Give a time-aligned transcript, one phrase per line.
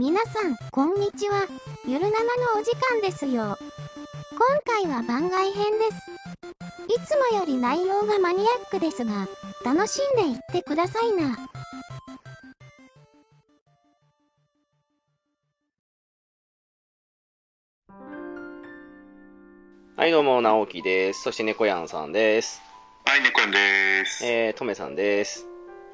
[0.00, 1.46] 皆さん、こんにちは。
[1.86, 3.58] ゆるななのお時間ですよ。
[4.30, 6.10] 今回は番外編です。
[6.88, 9.28] いつもより内容がマニアックですが、
[9.62, 11.36] 楽しんでいってくださいな。
[19.96, 21.24] はい、どうも、直樹です。
[21.24, 22.62] そして、猫やんさんです。
[23.04, 24.24] はい、猫やんです。
[24.24, 25.46] えー、とめさんです。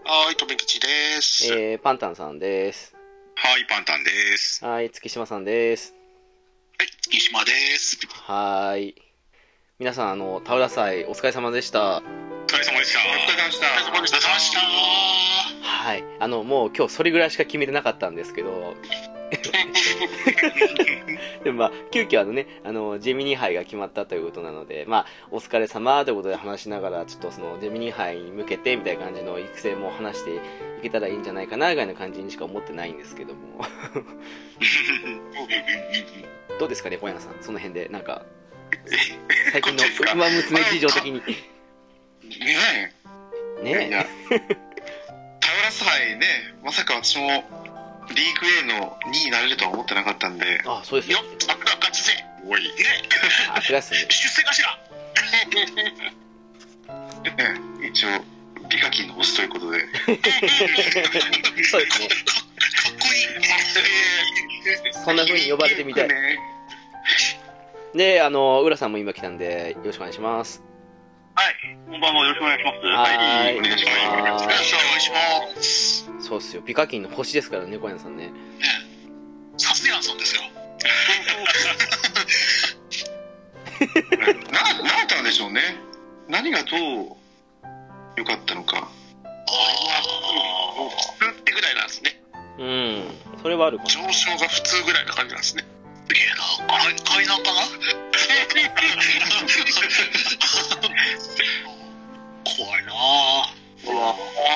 [0.05, 1.53] はい、とめきちです。
[1.53, 2.96] えー、パンタンさんです。
[3.39, 4.65] はい、パンタンです。
[4.65, 5.95] はい、月島さんです。
[6.79, 7.99] はい、月島です。
[8.11, 8.95] はーい。
[9.79, 11.99] 皆さん、あの、タウラ祭、お疲れ様でした。
[11.99, 12.01] お
[12.47, 12.99] 疲れ様でした。
[12.99, 13.67] お疲れ様でした。
[13.67, 14.61] お疲れ様でした。
[15.63, 16.05] はい。
[16.19, 18.75] あの、もう今日それぐらいしか決めてなかったんですけど、
[21.45, 30.41] でもまあ、急遽あのね、あの、ジェミニ杯が決まったということなので、まあ、お疲れ様ということで話しながら、ちょっとその、ジェミニ杯に向けて、みたいな感じの育成も話してい
[30.83, 33.65] けたらいいんじゃないかな、ぐらいの感じにしか思ってないんですけども。
[36.59, 37.37] どうですかね、小山さん。
[37.41, 38.25] その辺で、なんか、
[39.53, 41.21] 最近の馬娘事情的に。
[41.21, 41.23] ね
[43.61, 43.63] え。
[43.63, 44.41] ねいや、 タウ
[45.65, 46.27] ラス杯ね、
[46.63, 47.45] まさか私も
[48.15, 50.63] リーグ A の2位になれるとは思ってなかったんで。
[50.67, 51.19] あ、そうですよ。
[51.49, 52.13] あ、勝ちぜ。
[52.47, 52.63] おい。
[52.63, 52.69] ね
[53.55, 54.07] あ、違うっすね。
[54.09, 54.87] 出世頭
[57.25, 58.09] ね 一応、
[58.69, 59.81] 美課金の星ということで。
[61.65, 62.09] そうですね。
[62.09, 63.27] かっこいい。
[64.93, 66.39] そんな風に呼ばれてみたいね
[67.95, 70.63] で、あの、浦さんも今来たんで、よろしくお願いします。
[71.39, 71.55] はい、
[71.91, 72.79] こんばんは、よろしくお願いします。
[72.87, 73.97] はーいお願いします。
[74.09, 74.37] お願
[74.97, 76.11] いします。
[76.19, 76.63] そうっすよ。
[76.63, 78.33] ピカキンの星ですからね、小山さんね。
[79.59, 80.41] サスヤンさんですよ。
[84.51, 85.61] な、なんたんでしょうね。
[86.27, 87.17] 何がどう
[88.17, 88.79] 良かったのか。
[88.79, 88.87] ああ、
[91.19, 92.19] 普通ってぐらいなんですね。
[92.59, 93.15] うん。
[93.43, 93.79] それはある。
[93.85, 95.65] 上昇が普通ぐらいな感じなんですね。
[96.09, 96.43] すげえな。
[96.87, 97.61] 海海南かな？
[102.57, 103.53] 怖いなあ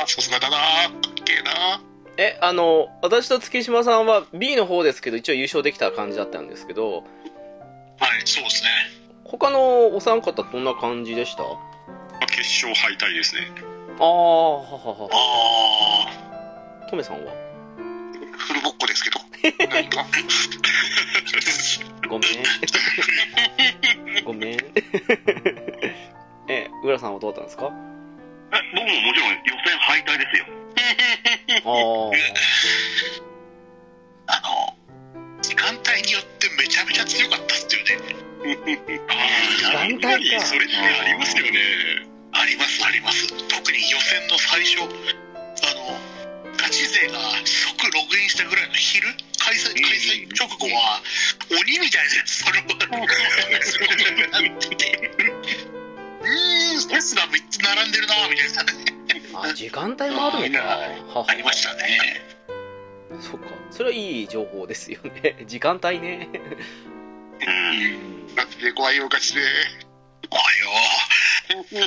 [0.05, 0.93] あさすがだなかっ
[1.25, 1.83] けえな
[2.17, 7.05] え、あの、私と月島さんは B の方ですけど、一応優勝できた感じだったんですけど、はい、
[8.27, 8.71] そうですね。
[9.25, 11.43] 他のお三方どんな感じでした？
[11.45, 11.47] あ
[12.27, 13.51] 決勝敗退ですね。
[13.99, 15.09] あー、ははは。
[15.13, 16.09] あ
[16.87, 16.91] あ。
[16.91, 17.33] トメさんは？
[18.39, 19.21] フルボッコですけど。
[22.09, 22.43] ごめん。
[24.25, 24.59] ごめん。
[26.49, 27.71] え、浦さんはどうだったんですか？
[28.53, 30.47] え僕ももちろん予選敗退ですよ。
[34.27, 34.75] ああの、
[35.43, 37.99] 時間帯によってめちゃめちゃ強かったっすよね。
[39.09, 40.41] あ、時間帯か。
[40.41, 41.51] それってありますよね。
[42.33, 43.29] あります、あります。
[43.49, 45.99] 特に予選の最初、あの、
[46.57, 49.09] ガチ勢が即ログインしたぐらいの昼、
[49.41, 51.03] 開催、開催直後は、
[51.51, 52.63] 鬼みたいなやつ、それを、
[56.21, 58.63] うーん、レスラー3つ並んでるな、みたいな。
[59.43, 60.65] あ、時間帯もあるのか。
[61.21, 62.23] はありましたね。
[63.21, 63.49] そっか。
[63.71, 65.45] それはいい情報ですよね。
[65.47, 66.29] 時間帯ね。
[67.41, 67.51] う
[68.31, 68.35] ん。
[68.35, 69.41] だって怖いよ、ガチで。
[70.31, 70.71] 怖いよ。
[71.71, 71.85] ね、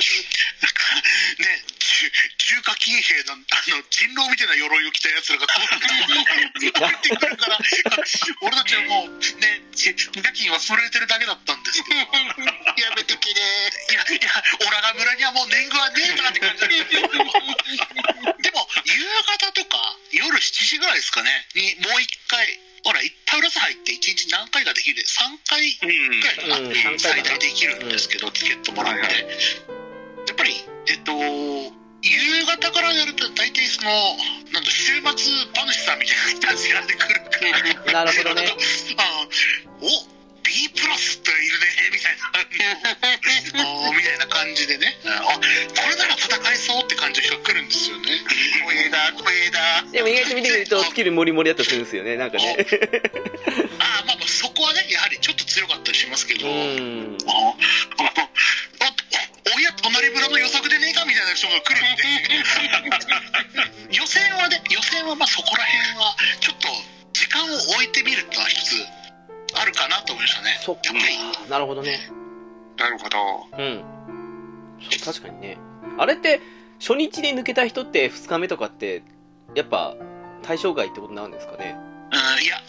[2.36, 7.58] 中華金兵の、あの、人狼みたいな鎧を着た奴らが、こう、入ってくるから、
[8.42, 9.64] 俺たちはもう、ね、
[10.20, 11.96] ガキンは震えてるだけだったんですけど。
[12.76, 13.40] やめときね。
[13.90, 14.28] いや、いや、
[14.60, 16.68] オラが村にはもう年貢はねえなって感じ。
[16.68, 17.00] で
[18.52, 19.00] も、夕
[19.40, 29.00] 方とか、夜7時ぐらいですかね、に、もう一回、ほら、タウラス入って1日何回かできる、3回うんぐらいかな、うん3回最大できるんですけど、チケットもらって。
[29.00, 30.52] やっぱり、
[30.88, 31.12] えっと、
[32.02, 33.90] 夕方からやると大体その、
[34.52, 35.14] なんだ、週末馬
[35.72, 37.14] 主さんみたいな人たちが出てくる。
[37.92, 38.46] なるほどね
[38.98, 39.26] あ
[39.80, 40.13] お
[40.44, 43.64] B プラスっているね、みたいな。
[43.88, 44.96] おみたいな感じでね。
[45.04, 48.20] あ、これなら戦えそうって感じの人が来るんですよね。
[48.60, 49.82] 怖えだ、怖えだ。
[49.90, 52.16] でも意外と見てみると、スキルモリモリだったりするんですよね。
[52.16, 52.56] なんかね。
[53.78, 56.46] ああ、まあまあ、そこはね、やはりちょっと強かったりしますけど。
[56.46, 57.18] うん。
[57.26, 57.32] あ
[57.98, 58.34] ああ
[59.54, 62.02] おや隣村の予測でねえかみたいな人が来るんで
[63.94, 66.68] 予選はね予選はまあそこら辺はちょっと
[67.12, 68.74] 時間を置いてみるってのは一つ
[69.56, 70.82] あるかなと思いましたねそっか。
[71.48, 72.10] なるほどね。
[72.76, 73.18] なるほど
[73.56, 73.84] うん。
[74.90, 75.58] そう、確かにね。
[75.98, 76.40] あれって、
[76.80, 79.02] 初日で抜けた人って2日目とかって、
[79.54, 79.94] やっぱ、
[80.42, 81.76] 対象外ってことになるんですかね？
[82.12, 82.60] うんいやエ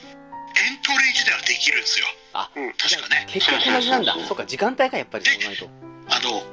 [0.71, 2.49] ントリー自体はできるんですよあ、
[2.79, 5.67] 確かね結局同じなんだそうか、時間帯がやっぱりそうないと。
[6.07, 6.45] あの 5,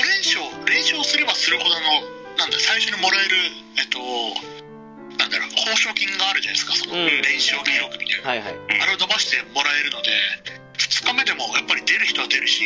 [0.00, 1.80] 連勝連勝すればするほどの
[2.38, 3.36] なんだ最初にもらえる
[3.76, 3.98] えっと
[5.32, 8.28] だだろう、報奨金があるじゃないですか、そのうん練習記録みたいな。
[8.28, 8.54] はいはい。
[8.80, 10.12] あれを伸ばしてもらえるので、
[10.76, 12.64] 2日目でもやっぱり出る人は出るし、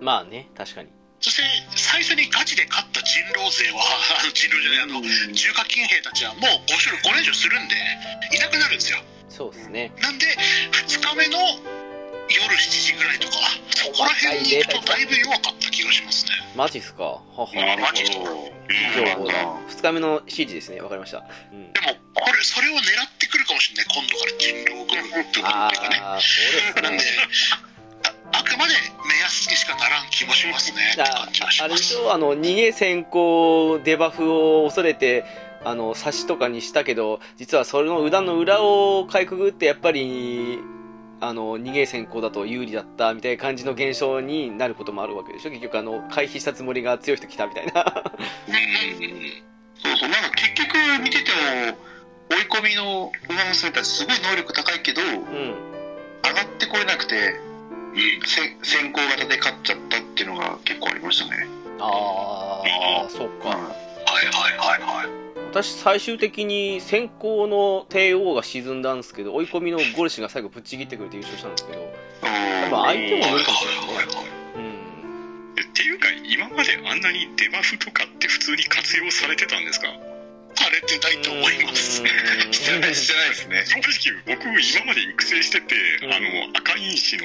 [0.00, 0.90] まあね、確かに。
[1.20, 1.42] そして
[1.74, 3.82] 最初にガチで勝った人狼勢は、
[4.34, 5.02] 人狼じゃない、あの、
[5.34, 7.74] 中華金兵たちはもう5種類5連勝するんで、
[8.34, 9.02] いなくなるんですよ。
[9.28, 9.92] そうですね。
[9.98, 10.26] なんで、
[10.86, 11.38] 2日目の
[12.28, 13.34] 夜7時ぐらいとか、
[13.74, 16.32] そこら辺に行くとだいぶ弱かった気がしますね。
[16.56, 17.04] マジっすか？
[17.04, 17.46] はは。
[17.80, 18.12] マジど。
[18.12, 19.32] 情うん報だ。
[19.68, 20.80] 二日目の指示ですね。
[20.80, 21.24] わかりました。
[21.52, 21.72] うん。
[21.72, 22.82] でも、これ、それを狙っ
[23.18, 25.50] てくるかもしれない、今度から人狼軍っていうか
[25.88, 26.00] ね。
[26.02, 27.22] ああ、そうなんでですね。、
[28.32, 28.74] ああくまで
[29.08, 31.76] 目安にしかならん気もしますねああれま。
[31.76, 32.12] ですしょ？
[32.12, 35.24] あの逃げ先行デバフを恐れて
[35.64, 40.58] あの差しとかにしたけど実はそれの裏の裏をかいくぐってやっぱり
[41.20, 45.50] あの逃げ先行だと有利だったみたいな感じの現象になることもあるわけでしょ？
[45.50, 47.82] 結局あの回避したつもりが強い人来たみたいな。
[48.46, 48.54] うん
[49.80, 51.78] そうそう、なんか結局見てても、
[52.30, 55.24] 追い込みの馬娘たちすごい能力高いけど、上うん
[56.22, 61.46] がってこれなくて、うんせ先行型で勝っちゃったっていうのが結構ありましたね。
[61.80, 62.62] あ
[63.06, 63.48] あそっか。
[63.48, 65.27] はいはいはいはい。
[65.50, 72.70] 私最終的に先行の帝王が沈んだんですけど追い込みのゴルシが最後ぶっちぎってくれて優勝したんですけどうん。
[72.70, 74.26] まあ相手もはいはい無理かもしれないねはいはい。
[74.56, 74.78] うん
[75.58, 79.86] っていうか、今まであんなにデバフとかって普通に活用されてたんですか？
[80.54, 82.02] されてないと思います。
[82.02, 83.12] うんしてない、です
[83.48, 83.64] ね。
[83.64, 87.24] 正直、僕、今まで育成してて、うんあの、赤因子の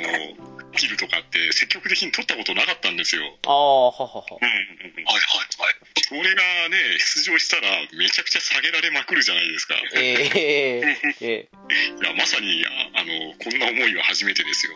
[0.73, 3.23] キルとかって積極的に取ったことなかったんですよ。
[3.47, 4.23] ああ、ははは。
[4.29, 4.47] うん。
[4.47, 5.17] はいはい
[5.61, 5.75] はい。
[6.01, 7.67] それがね、出場したら
[7.97, 9.75] めちゃくちゃ下げられまくるじゃないですか。
[9.75, 9.99] いえ
[10.35, 11.49] えええ
[12.05, 14.73] や、まさに、ああの、こんな思いは初めてですよ。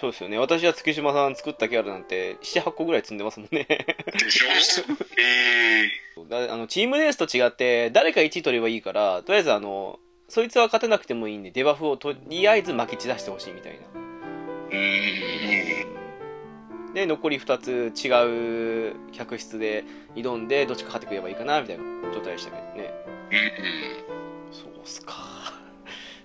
[0.00, 0.38] そうですよね。
[0.38, 3.64] 私は月島さん作ったキャラなんて、7、8個ぐらい積んでますもんね。
[3.66, 4.46] でしょ？
[5.18, 5.90] え
[6.28, 9.98] だあのチームレースと違って、誰か1位取ればいいから、とりあえずあの、
[10.32, 13.80] そいつは勝てなくてもいいんで、デバフをとりあえず巻き散らしてほしいみたいな。
[16.94, 19.84] で、残り2つ違う客室で
[20.14, 21.84] 挑んで、どっちか勝ってくればいいかな、みたいな
[22.14, 22.94] 状態でしたけどね。
[24.50, 25.12] そうっすか。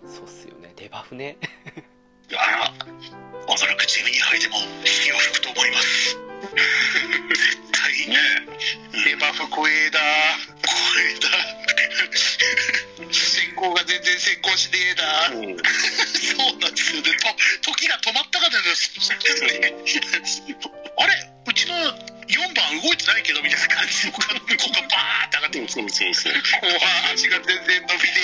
[0.05, 0.71] そうっすよね。
[0.77, 1.35] デバフね。
[2.31, 2.73] あら、
[3.53, 4.55] おそらくジムに入っても
[4.85, 5.15] 火を
[14.57, 15.29] しねえだ。
[15.29, 15.37] そう
[16.59, 17.11] なんですよね。
[17.61, 18.91] と時が止まったかのようです。
[20.97, 21.13] あれ？
[21.47, 21.79] うちの4
[22.53, 25.73] 番動いてないけどみたいな感じで、ここがバーって上がってきます。
[25.75, 26.33] そうそうそう。
[26.33, 26.39] 後
[26.79, 28.19] 半足が全然伸びね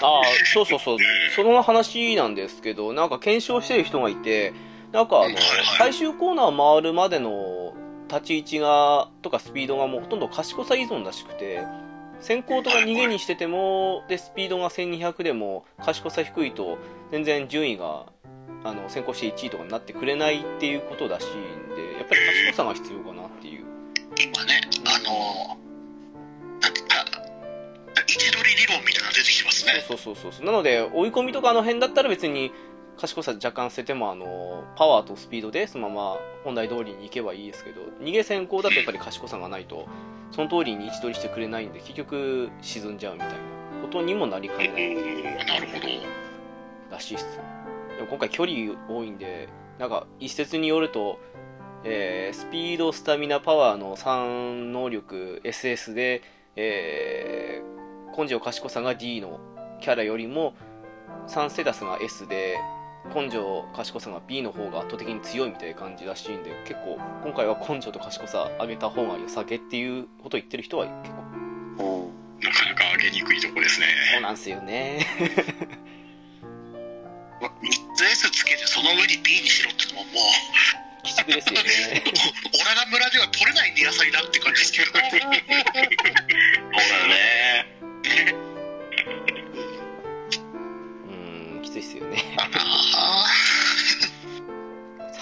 [0.00, 0.06] だ。
[0.06, 0.98] ああ、そうそうそう。
[1.34, 4.54] その話なんですけど、なんか検証してる人がいて、
[4.92, 5.36] なんかあの、
[5.78, 7.74] 最終コーナー回るまでの
[8.08, 11.60] 立ち位置が、とかスピードがもうほとんど賢さ依存らしくて、
[12.26, 16.76] 先行とか逃げにしてても、で、スピードが1200でも賢さ低いと、
[17.12, 18.06] 全然順位が、
[18.64, 21.30] あの、先行して1位とかになってくれないっていうことらしいん
[21.76, 22.20] で、やっぱり
[22.50, 23.64] 賢さが必要かなっていう。
[24.20, 25.56] 今ね、あの
[26.60, 26.88] なんて言っ
[27.94, 29.84] た位置取り理論みたいなの出てきますね。
[29.86, 30.46] そうそうそうそう。
[30.46, 32.50] なので、追い込みとかあの辺だったら別に、
[32.96, 39.86] 賢さ若干捨てても、あの、パワーとスピードでそのまま本来通りに行けばいいですけど、逃げ先行だとやっぱり賢さがないと、
[40.30, 43.34] その通りに位置取りしてくれないんで、結局沈んじゃうみたいな
[43.82, 44.94] ことにもなりかねない
[45.46, 45.86] なるほど。
[46.90, 47.24] らしいっす。
[47.96, 51.18] でも今回距離多いんで、なんか一説によると、
[51.84, 56.22] えースピード、スタミナ、パワーの3能力 SS で、
[56.56, 57.76] えー
[58.16, 59.40] 根性、賢さが D の
[59.80, 60.54] キャラよりも
[61.28, 62.56] 3ステータスが S で
[63.14, 71.14] 根性、賢さが B の方が圧倒的に強いみたいな感じらしいんで結構今回は根性と賢さ上げた方が良さげっていうことを言ってる人は結
[71.76, 72.10] 構
[72.42, 73.86] なかなか上げにくいとこですね。
[74.14, 75.06] そうなんすよね
[77.40, 77.48] 3
[77.94, 80.20] つ S つけてその上に B にしろってのもも
[81.02, 84.86] う、きつくですよねオラが村では取れない野菜だって感じですけど。
[84.92, 87.66] そうだよね。
[91.66, 92.22] うーんきついっすよね。
[92.38, 93.24] あ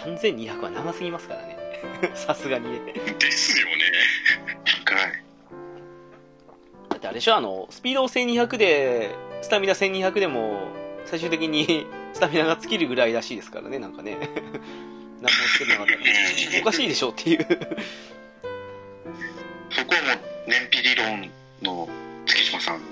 [0.04, 1.58] 3200は長すぎますからね
[2.14, 2.92] さすがにね。
[3.18, 3.72] ですよね。
[4.84, 4.98] 深い。
[6.90, 7.36] だってあれでしょ？
[7.36, 10.68] あのスピード1200でスタミナ1200でも
[11.06, 14.16] 最終的に スタミナが尽きるぐらいらしいですからねなんかね。
[15.22, 15.98] 何もしてなかったら。
[16.60, 17.38] おかしいでしょっていう。
[19.70, 21.30] そこはもう、燃費理論
[21.62, 21.88] の
[22.26, 22.76] 月島さん。
[22.76, 22.82] ーい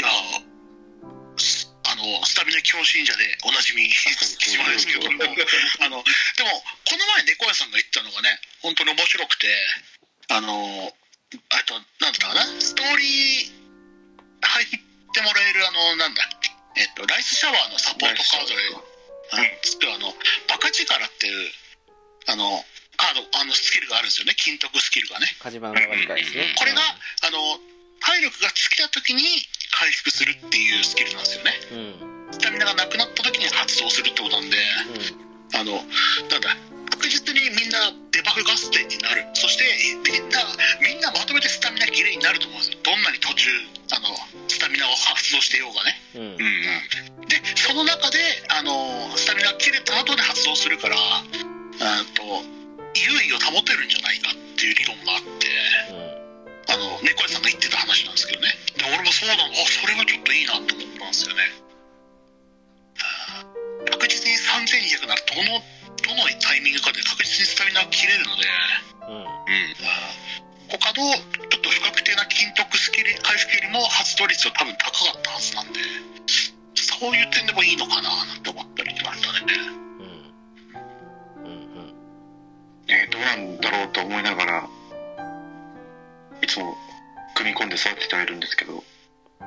[0.00, 0.06] や
[1.36, 5.22] すあの、スタミナ強信者でおなじみ、 しまですけども、
[5.80, 6.04] あの、
[6.36, 9.48] でも、この前猫屋さんが言ったのがね、本当に面白くて、
[10.28, 10.94] あの、
[11.50, 13.52] あと、なんだったかな、ストーリー
[14.42, 14.68] 入っ
[15.12, 18.54] てもらえる、あの、なんだっけ、えっと、ライスシャワーのサポートカードで、
[19.32, 20.14] あの、つくあの、
[20.48, 21.52] バカ力っていう、
[22.26, 22.64] あの、
[22.96, 25.26] カード、あの、スキルがあるんですよね、金徳スキルがね。
[26.36, 26.54] ね。
[26.56, 26.82] これが、
[27.22, 27.60] あの、
[28.00, 29.22] 体力が尽きた時に
[29.72, 31.52] 回復するっていうスキルなんですよね。
[31.72, 31.78] うん。
[32.28, 32.32] うん。
[32.32, 34.56] スタミナがなくなった時に発動するってことなんで、
[35.54, 35.72] あの、
[36.30, 36.56] なんだ、
[36.90, 39.26] 確実にみんなデバフ合戦になる。
[39.34, 39.64] そして、
[40.06, 40.40] みんな、
[40.80, 42.78] みんなまとめてスタミナ切れになると思うんですよ。
[42.84, 43.50] どんなに途中、
[43.92, 46.00] あの、スタミナを発動してようがね。
[46.14, 46.22] うん。
[46.22, 46.30] うん。
[47.20, 47.28] うん。
[47.28, 51.24] で、その中で、あの、スタミナ切れた後で発動するから、あ
[52.14, 52.44] と、
[52.94, 55.48] 優位を保てるんじゃないかっていう理論があって、
[56.68, 58.54] あの、猫屋さんが言ってた話なんですけどね。
[58.82, 61.42] で、俺もそうなの、あ、それはちょっといいなと思ったんですよね。
[63.86, 65.62] 確実に3200なら、どの、
[66.02, 68.42] どのタイミングかで確実にスタミナが切れるので、
[69.06, 69.22] うん。
[69.22, 69.30] うん。
[70.68, 75.80] 他のちょっと不確定な金徳スキル回復よりも発動率は多分高かったはずなんで、
[76.74, 79.54] そういう点でもいいのかななんて思ったりしましたね。
[81.38, 81.46] うん。
[81.46, 81.94] うん。
[82.88, 84.68] ね、どうなんだろうと思いながら、
[86.42, 86.74] いつも
[87.34, 88.82] 組み込んで育ててはいるんですけど、
[89.40, 89.44] あ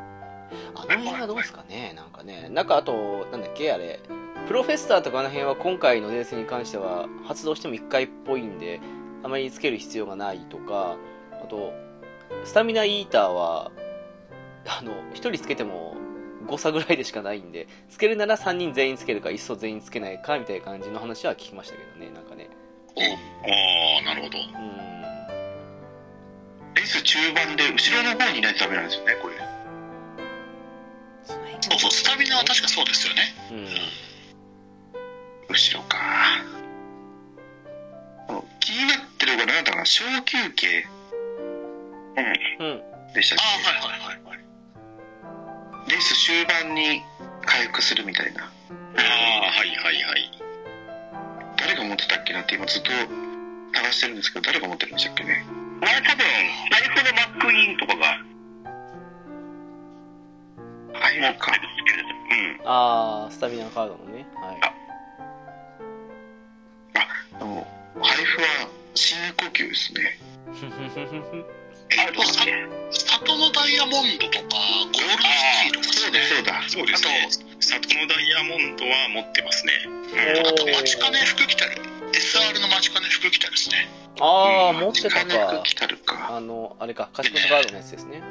[0.86, 1.94] の辺はどうですかね？
[1.96, 2.50] なんかね。
[2.50, 3.72] なんかあと、なんだっけ？
[3.72, 4.00] あれ。
[4.48, 8.80] プロフェッサーとかあの辺は今回のレースに関しては発動しても1回っぽいんで、
[9.24, 10.98] あまりつける必要がないとか、
[11.32, 11.74] あと、
[12.44, 13.72] スタミナイーターは、
[14.68, 15.96] あの、1人つけても
[16.46, 22.50] 誤差ぐらいでしかないんで、つけるなら3人全員つけるか、いっそ全員つけないか、みたいな感じの話は聞きましたけどね、なんかね。
[22.98, 24.38] ああ、なるほど。
[24.38, 24.95] うん。
[26.76, 29.36] レース中盤で後ろの方にいないとダメなんですよね、これ。
[31.62, 33.34] そうそう、スタミナは確かそうですよね。
[33.52, 33.68] うん。
[35.50, 35.98] 後ろか。
[38.60, 40.86] 気になってるのが何だかな、小休憩
[42.60, 43.14] うん。
[43.14, 44.40] でしたっああ、はいはいはいはい。
[45.88, 47.04] けレース終盤に
[47.46, 48.44] 回復するみたいな。
[48.44, 49.02] ああ、
[49.52, 50.32] はいはいはい。
[51.58, 52.92] 誰が持ってたっけなって今ずっと
[53.74, 55.46] 探してるんですけど、誰が持ってるんでしたっけね。
[55.80, 56.26] これ多分、
[56.72, 58.06] 財布のマックイーンとかが
[61.00, 61.70] 入るか持ってる。
[61.78, 62.16] スキルです。
[62.32, 62.66] うん。
[62.66, 64.26] あー、スタミナカードのね。
[64.36, 64.60] はい。
[67.34, 67.68] あの、
[68.02, 70.20] 配布は深呼吸ですね。
[71.92, 72.46] えっと、さ
[72.92, 76.20] 里のダイヤモンドとか、ゴールドシティとかですね。
[76.28, 76.64] そうだ。
[76.68, 77.56] そうですね。
[77.60, 79.74] 里のダイヤモンドは持ってますね。
[80.46, 81.82] あと、マチカネ服着たる。
[82.14, 84.05] SR のマチカネ服着たるですね。
[84.20, 86.36] あー、持ってたか。
[86.36, 88.22] あの、あれか、賢さカードのやつですね。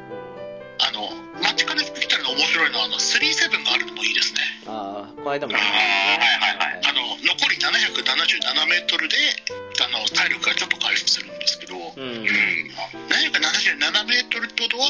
[0.80, 1.08] あの、
[1.42, 4.40] マチカネ服着たるの面白いのは、あの、37があるのもいいですね。
[4.66, 6.80] うん、あー、この間も言いまあしたね。
[6.84, 9.16] あの、残り777メートルで、
[9.80, 12.02] あの、体力がちょっと回復するんですけど、うん。
[12.02, 12.24] うん。
[13.08, 14.88] 777メートルってことは、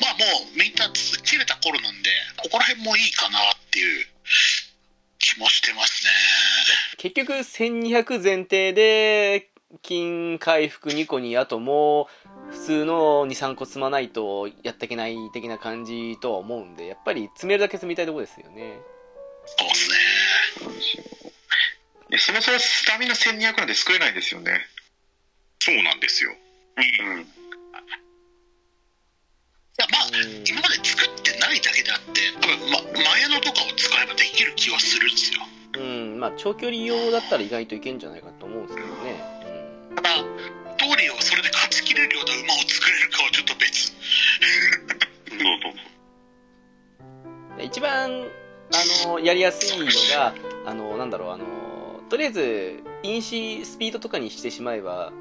[0.00, 4.06] まあもうみんな切れた頃なんで、ここら辺もいいかなっていう
[5.18, 6.10] 気もしてますね。
[6.98, 9.50] 結局、1200前提で、
[9.82, 12.08] 金回復2個に、あとも
[12.50, 18.80] う、普通の2、3個積まないとやっていけない的な感じとは思うんで、やっぱり積めるだけ積みたいところですよね。
[19.46, 21.08] そうですね。
[22.10, 24.66] でそもそもスタミナ1200なんで作れないんですよね。
[25.60, 26.30] そうなんですよ。
[26.76, 26.84] うん。
[26.84, 27.26] い
[29.76, 35.40] や、まあ、うん今まで作ってないだけであって、多分、ま、前のとかを使えばできる気はするんですよ。
[35.76, 38.87] うん、まあ、長距離用だったら意外といけんじゃないかと思うんですけど
[40.00, 40.02] ね。
[40.02, 40.10] ただ、
[40.76, 43.86] トーリーをそれで勝ち切れるような馬を作れるかはちょっと別。
[43.86, 43.96] そう
[45.30, 45.72] そう
[47.58, 47.64] そう。
[47.64, 48.28] 一番、
[49.04, 49.86] あの、やりやすいの
[50.16, 50.34] が、
[50.66, 51.46] あの、なんだろう、あの、
[52.08, 55.12] とりあえず、因子スピードとかにしてしまえば、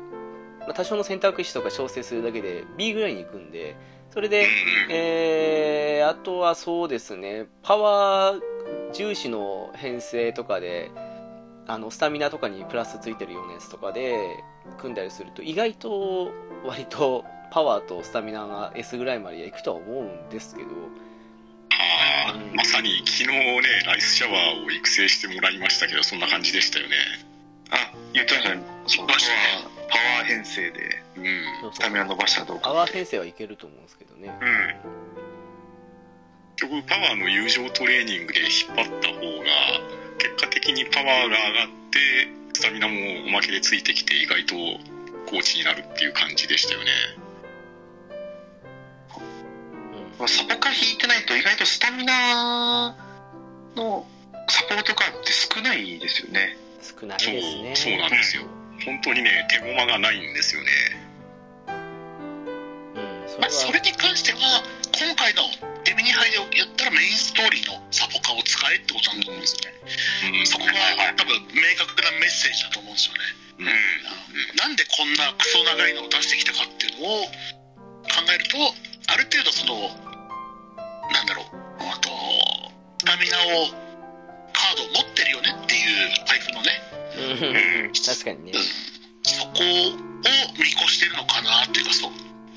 [0.59, 3.75] まあ、多少の選択肢とか調整するだけで B ぐらいに行くんで、
[4.11, 4.47] それで、
[4.89, 8.41] えー、あとはそうですね、パワー
[8.93, 10.91] 重視の編成とかで、
[11.67, 14.43] あの、スタミナとかにプラスついてるようなやつとかで、
[14.77, 16.33] 組んだりすると、意外と、
[16.65, 20.69] 割と、パワーとスタミナが S ぐらいまでいくとは思うんですけど、
[21.71, 26.95] ああうん、まさに昨日ね、ライスシャワーを育成してもらいましたけど、そんな感じでしたよね。
[27.69, 28.61] あ、言ってましたね。
[28.87, 29.23] そうパワー、
[29.89, 31.73] パワー編成でうん。
[31.73, 32.63] スタミナ伸ばしたらどうか。
[32.63, 34.31] パワー編成はいけると思うんですけどね。
[36.57, 39.45] 結局、パワーの友情トレーニングで引っ張った方が、
[40.17, 42.95] 結果的にパワーが上がって、スタミナも
[43.27, 44.55] おまけでついてきて、意外と
[45.29, 46.85] コーチになるっていう感じでしたよね。
[49.13, 52.95] うんまあサポカ引いてないと意外とスタミナ
[53.75, 54.07] の
[54.49, 56.57] サポートカーって少ないですよね。
[56.81, 57.75] 少ないそうですね。
[57.75, 58.41] そうなんですよ。
[58.83, 60.69] 本当にね、手駒がないんですよね。
[63.27, 64.63] それまあ、それ、に関しては
[64.97, 65.45] 今回の
[65.85, 69.77] デミニ杯でやったらメインストーリーのサポカを使えってことなんだと思うんですよね、
[70.41, 70.47] うん。
[70.49, 70.73] そこが
[71.13, 73.21] 多分明確なメッセージだと思うんですよね、
[73.61, 74.57] うん。
[74.57, 77.29] なんでこんなクソ長いのを出してきたかっていうのを
[78.09, 78.57] 考えると
[79.13, 79.85] ある程度その
[81.13, 81.53] なんだろう
[81.93, 82.09] あと
[82.97, 83.37] スタミナ
[83.69, 83.69] を
[84.49, 86.73] カードを持ってるよねっていう配布のね。
[87.85, 87.93] うん。
[87.93, 88.57] 確かにね。
[89.29, 89.93] そこを
[90.57, 92.11] 見越してるのかなっていうかそう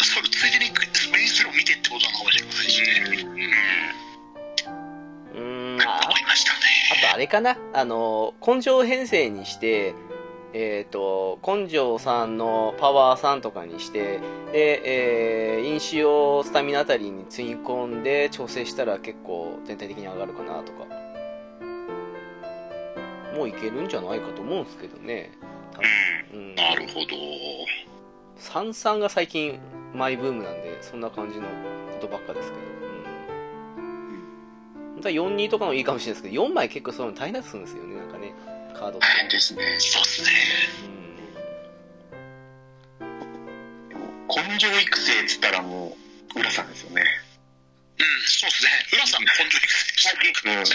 [0.04, 0.70] それついでに
[1.12, 3.40] メインストー見てってことなのかもしれないしね、
[5.34, 6.58] うん、あ思いましたね
[6.92, 7.56] あとあれかな？
[7.72, 9.94] あの、根性編成にして、
[10.52, 14.18] えっ、と、根性さんのパワー3とかにして、
[14.52, 20.86] で、えー、飲酒をスタミナあたりにつぎ込んで調整したら結構全体的に上がるかなとか。
[23.36, 25.30] もういけるんじゃないかと思うんですけどね。
[26.34, 26.54] うん。
[26.56, 27.16] なるほど。
[28.36, 29.60] 三々が最近
[29.94, 31.48] マイブームなんで、そんな感じの
[31.92, 32.62] ことばっかですけど。
[32.62, 34.24] うん。
[34.94, 38.32] 本当は4-2とかもいいかもしれないですけど、4枚結構そういうの大変だとするんですよね、なんかね。
[38.74, 39.06] カードって。
[39.06, 39.62] 大変ですね。
[39.78, 40.30] そうっすね
[44.30, 45.96] 根性育成っつったらも
[46.36, 47.02] う、浦さんですよね。
[47.98, 50.74] うんそうっすね浦さん根性育成最近、うんじ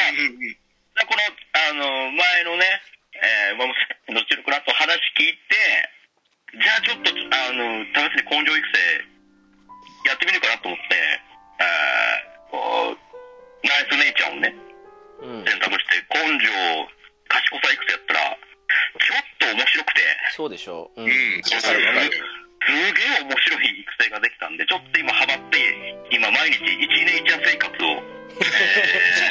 [1.02, 2.82] ゃあこの、あの、前のね、
[3.16, 5.56] えー、まあ、どっちのくらと話聞いて、
[6.56, 8.80] じゃあちょっと、あの、試しに根性育成
[10.08, 10.96] やってみるかなと思って、
[11.60, 14.56] えー、こう、ナイスネイチャーをね、
[15.20, 15.40] うん。
[15.40, 15.46] うん。
[15.46, 16.48] 選択して、根性、
[17.28, 21.02] 賢さ育成やったら、ちょっと面白くて、そうでしょう。
[21.02, 21.08] うん。
[21.08, 21.60] うん、すげ
[23.04, 25.60] え面白い育成ができたんで、ちょっと今ハマって、
[26.08, 28.00] 今毎日1ネイチャー生活を、
[28.40, 28.44] え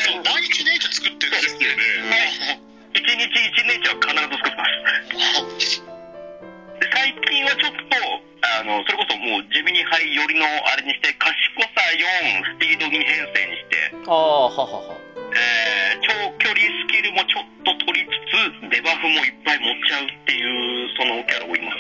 [0.05, 3.33] そうそう毎日ネイチャー作ってるんですよねー、1日
[3.65, 4.65] 1ネイチャー必ず作ってま
[5.61, 6.04] す。
[6.85, 7.97] で最近はちょっと、
[8.61, 14.93] あの、それこそもうジェミニハイ寄りのあれにして、賢さ4、スピード2編成にして、ああ、ははは。
[15.33, 21.73] えー、長距離スキルもちょっと取りつつ、デバフもいっぱい持っちゃうっていう、そのキャラを今、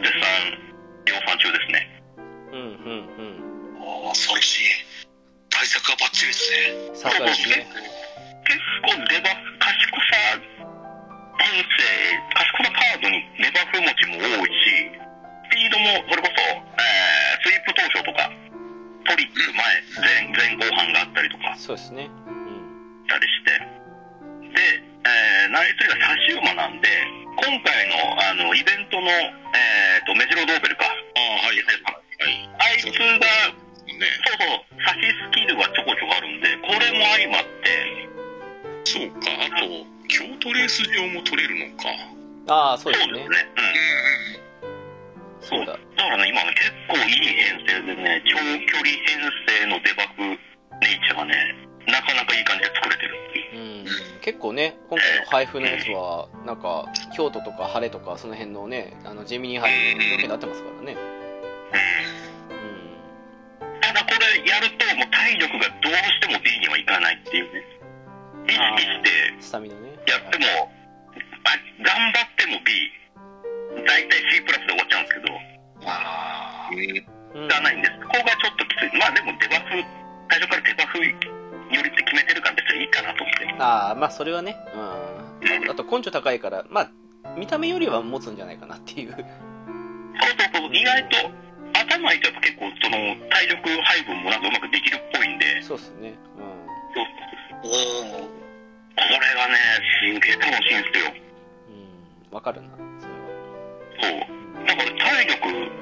[0.00, 0.56] 絶賛、
[1.04, 2.00] 量産中ですね。
[2.52, 4.90] うん、うん、ああ素晴らしい
[5.50, 6.56] 対策がバッチリですね
[6.88, 6.96] うん。
[6.96, 7.68] さすがですね。
[8.48, 10.79] 結構デバフ、賢さ
[11.40, 11.80] 編成、
[12.36, 18.30] 賢さカードにデバフ持ちも多いし、スピードもそれこそ、えー、スイープ当初とか、
[19.08, 22.08] トリック前、前、前後半があったりとかそうですね。
[22.28, 23.04] うん。
[23.04, 23.56] したりして、
[24.52, 26.88] で、えー、ナイツがサシウマなんで、
[27.40, 31.90] 今回のあのイベントの、えー、とメジロドーベルか、ああ、はい、はい。
[32.60, 38.08] あいつが、ね、そうそう、サシスキルがちょこちょこあるんで、これも相まって、
[38.84, 39.30] そうか。
[39.40, 41.88] あと、京都レース場も取れるのか。
[42.48, 43.30] ああ、そうですねそうです。
[43.30, 43.36] ね。
[43.84, 44.40] うん
[45.40, 45.72] そうだ。
[45.72, 49.18] だからね、今ね、結構いい編成でね、長距離編
[49.48, 51.34] 成のデバフネイチャーがね、
[51.86, 53.58] なかなかいい感じで作れてるっていう。
[53.58, 53.84] うん。
[54.20, 60.96] 結構ね、今回の配布のやつは、なんか、京都とか晴れとか、その辺のね、あの、ジェミニハイの条件になってますからね。
[62.52, 62.54] う
[63.66, 63.80] ん。
[63.80, 67.64] ただこれやると、もう体力がどうしても B にはいかないっていうね。
[68.46, 69.89] 意識してスタミナね。
[70.10, 70.44] やっても、
[71.46, 72.90] あ頑張っても B、
[73.86, 75.34] 大体 C プラスで終わっちゃうんですけど、
[75.86, 76.70] ああ。
[76.70, 77.42] うん。
[77.42, 77.48] うん。
[77.48, 77.92] がないんです。
[78.00, 78.98] ここがちょっときつい。
[78.98, 79.78] まあでもデバフ、
[80.30, 83.54] 最初からデバフよりって決めてるから別にいいかなと思って。
[83.62, 84.56] ああ、まあ、それはね。
[84.74, 84.78] う
[85.66, 85.70] ん。
[85.70, 86.90] あと、根性高いから、まあ、
[87.36, 89.12] 見た目よりは持つんじゃないかなっていう。
[89.12, 91.16] そうそうそう、意外と
[91.72, 92.98] 頭いいとやっぱ結構その
[93.30, 96.14] 体力配分もなんかうまくできるっぽいんで、そうっすね。
[96.36, 96.40] う
[96.94, 97.06] そう
[97.62, 98.39] おお
[98.96, 99.56] これがね、
[100.02, 101.10] すげえ楽しいんですよ。
[101.10, 101.14] ん。
[101.14, 102.34] うん。
[102.34, 102.68] わかるな。
[103.00, 103.30] それは。
[104.00, 104.66] そう。
[104.66, 105.80] だから体力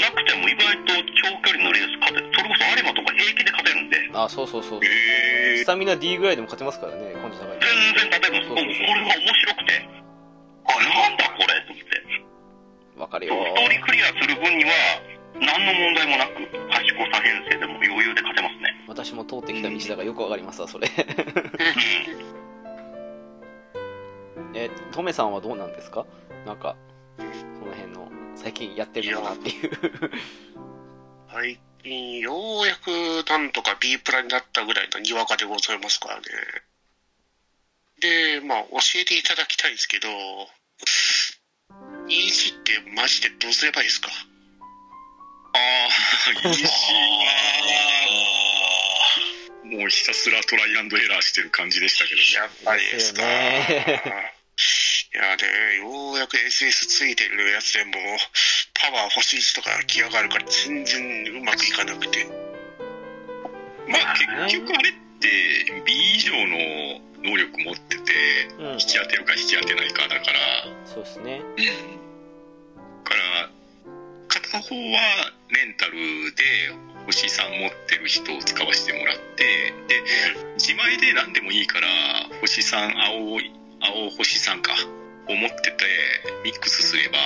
[0.00, 4.80] なくても意外と長距離のレース勝て、それこそ有馬とか平気で勝てるんで、あ、そうそうそう。
[4.82, 7.66] へスタミナ D ぐらいでも勝てますからね、根性高いと。
[7.66, 8.48] 全然勝てるんです。
[8.48, 9.88] そうそうそう僕これが面白くて、
[10.64, 13.00] あ、なんだこれと思って。
[13.00, 13.34] わかるよ。
[13.34, 14.70] ストーリークリアする分には、
[15.40, 16.40] 何の問題もなく、
[16.72, 18.72] 賢さ編成でも余裕で勝てますね。
[18.88, 20.88] 私も通ってきた道だからよくわかりますわ、それ。
[24.54, 26.06] え、トメさんはどうなんですか？
[26.46, 26.76] なんか、
[27.18, 27.24] そ
[27.64, 29.70] の辺の、最近やってるのかなっていう。
[31.30, 36.22] 最近ようやくなんとか B プラになったぐらいのにわかでございますからね。
[38.00, 40.08] でまあ教えていただきたいんですけど
[42.08, 44.08] EG ってマジでどうすればいいですか？
[45.54, 45.58] あ
[46.44, 46.64] あ、いいし
[49.72, 52.20] もうひたすらトライアンドエラーしてる感じでしたけど。
[52.20, 53.22] やっぱりですか。
[53.22, 53.24] い
[55.16, 57.92] やね、ようやく SS ついてるやつでも、
[58.74, 62.26] パワー星1とか来やがるから全然うまくいかなくて。
[63.88, 64.14] まあ
[64.46, 68.12] 結局あれって B 以上の能力持ってて
[68.58, 71.40] うん引き当てるか引き当てないかだからそうですね
[73.04, 73.50] から
[74.28, 75.00] 片方は
[75.50, 75.92] レンタル
[76.34, 79.44] で星3持ってる人を使わせてもらって
[79.88, 80.02] で
[80.58, 81.86] 自前で何でもいいから
[82.40, 84.72] 星3青い青星3か
[85.28, 85.84] を持ってて
[86.44, 87.18] ミックスすれば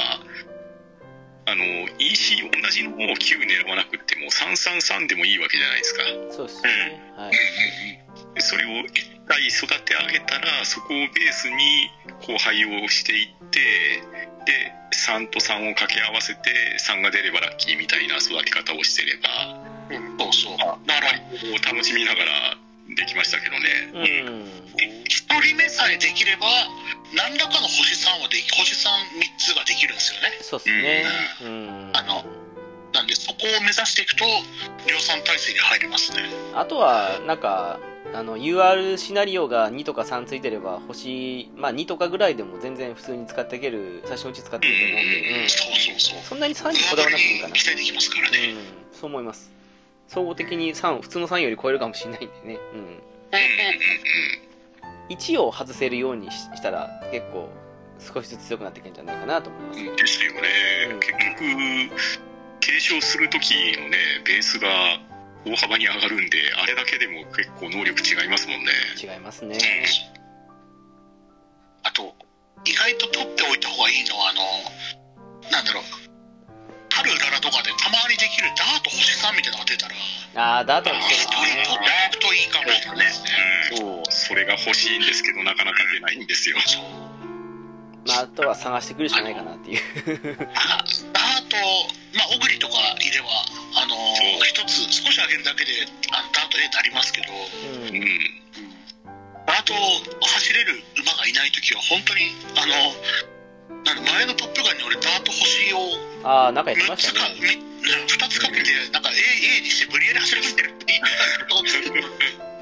[1.48, 1.62] あの
[1.98, 6.00] EC 同じのを9狙わなくっても333でもいいわけじゃないですか。
[6.30, 7.12] そうですね。
[7.16, 7.32] はい。
[8.34, 13.60] でそれを一体育て上げたらそこをベースに交配をしていって
[14.46, 19.76] で3と3を掛け合わせて3が出ればラッキーみたいな育て方をしてれば
[20.18, 20.58] そうそう。
[20.86, 22.58] だから、こう楽しみながら
[22.96, 24.46] できましたけどねうん
[25.04, 26.46] 一人目さえできれば、
[27.14, 30.38] 何らかの星3はでき、星3、3つができるんですよね。
[30.40, 31.04] そうですね
[31.42, 32.24] うんあの
[32.92, 34.24] なんで、そこを目指していくと、
[34.88, 36.30] 量産体制に入れますね。
[36.54, 37.78] あとは、なんか、
[38.14, 45.48] あの、UR シナリオが2とか3ついてれば、星、まあ2とかぐらいでも全然普通に使っていける、最初のうち使っていいと思うんで、うん。
[45.48, 46.20] そうそうそう。
[46.22, 47.54] そんなに3にこだわらなくていいかな。
[47.54, 48.38] 期待できますからね。
[48.92, 49.52] うん、そう思います。
[50.08, 52.58] 総合的に3、普通の3より超えるかもしれないんでね。
[52.74, 53.02] うん。
[55.08, 57.50] 1を外せるようにししたら、結構、
[57.98, 59.80] 少しずつ強くなっていくんじゃないかなと思います。
[59.80, 60.38] うんですよね
[60.90, 62.26] うん結局
[62.60, 64.68] 継承する時のねベースが
[65.46, 69.58] 大幅に上がるんであれだけでも結構能力違いますもんね違いますね。
[71.84, 72.14] あと、
[72.64, 75.84] 意外と取っておいた方がいいのは、あの、なんだろう、
[76.90, 79.94] 春うららとかでたまにできるダート星3みたいなのが出たら、
[80.58, 83.30] あー、だとは一人取っておくといいかもしれないですね。
[83.86, 87.05] うんそれが欲しいんですけどなかなか出ないんですよそう。
[88.06, 89.80] まあ、あとは探してくるしかないかなっていう。
[90.54, 91.56] あダート、
[92.14, 93.28] まあ、オグリとかいれば、
[93.82, 95.70] あのそう一つ少し上げるだけで
[96.12, 98.00] あのダート A になりますけど、うんう。
[98.00, 98.36] ん
[99.46, 102.74] ダート走れる馬がいないときは、本当に、あの、
[103.84, 105.78] なんだ前のトップガンに俺、ダート星を
[106.24, 107.38] あー、なんかやってま6つか、したね。
[107.40, 112.08] み2つかけて、なんか A, A にして無理やり走らせてるって言ったけど、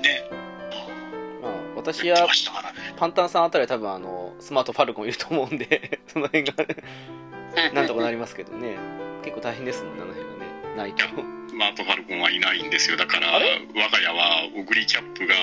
[0.03, 0.29] ね、
[1.41, 2.95] まあ、私言ってやましたからね。
[2.97, 6.55] パンタンさんあたりは多分あの、スマートファルコンいると思うんで、 その辺が、
[7.73, 8.77] なんとかなりますけどね。
[9.23, 10.77] 結構大変ですもんね、あの辺がね。
[10.77, 11.05] ないと。
[11.49, 12.97] スマートファルコンはいないんですよ。
[12.97, 15.35] だから我が家はオグリキャップが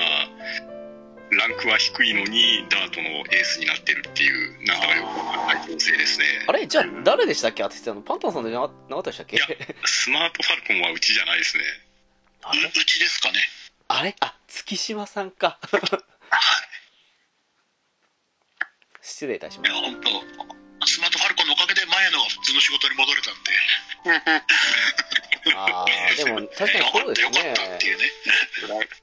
[1.30, 6.26] ランクは低いのにダートのエースになってるっていうなんだかよくわかんない構成ですね。
[6.46, 6.66] あれ？
[6.66, 7.62] じゃあ、誰でしたっけ？
[7.62, 8.02] 当ててたの。
[8.02, 9.36] パンタンさんじゃななかったでしたっけ？
[9.36, 9.46] いや
[9.86, 11.64] スマートファルコンはうちじゃないですね。
[12.42, 12.60] あれ？
[12.62, 13.38] ううちですかね。
[13.88, 14.14] あれ？
[14.20, 15.58] あ、月島さんか。
[19.02, 19.08] はい。
[19.08, 19.76] 失礼いたしました。
[19.76, 23.50] 本当スマートファルコンのおかげで前のが普通の仕事に戻れたんで、
[25.56, 25.86] ああ、
[26.16, 27.54] でも確かにそうですねっ。
[27.54, 28.04] たっていうね。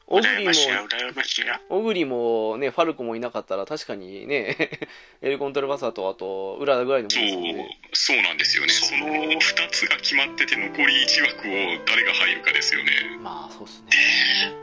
[0.07, 1.61] オグリも、羨ましいや。
[1.69, 4.55] オグリもね、ファルコンもいなかったら確かにね、
[5.21, 7.29] エルコントルバサーとあと、裏ぐらいのもん
[7.93, 8.15] そう。
[8.15, 13.97] そうなんですよねその2つが決まってて残り1枠を誰が入るかですよねまあ、そうっすね。
[14.51, 14.53] ね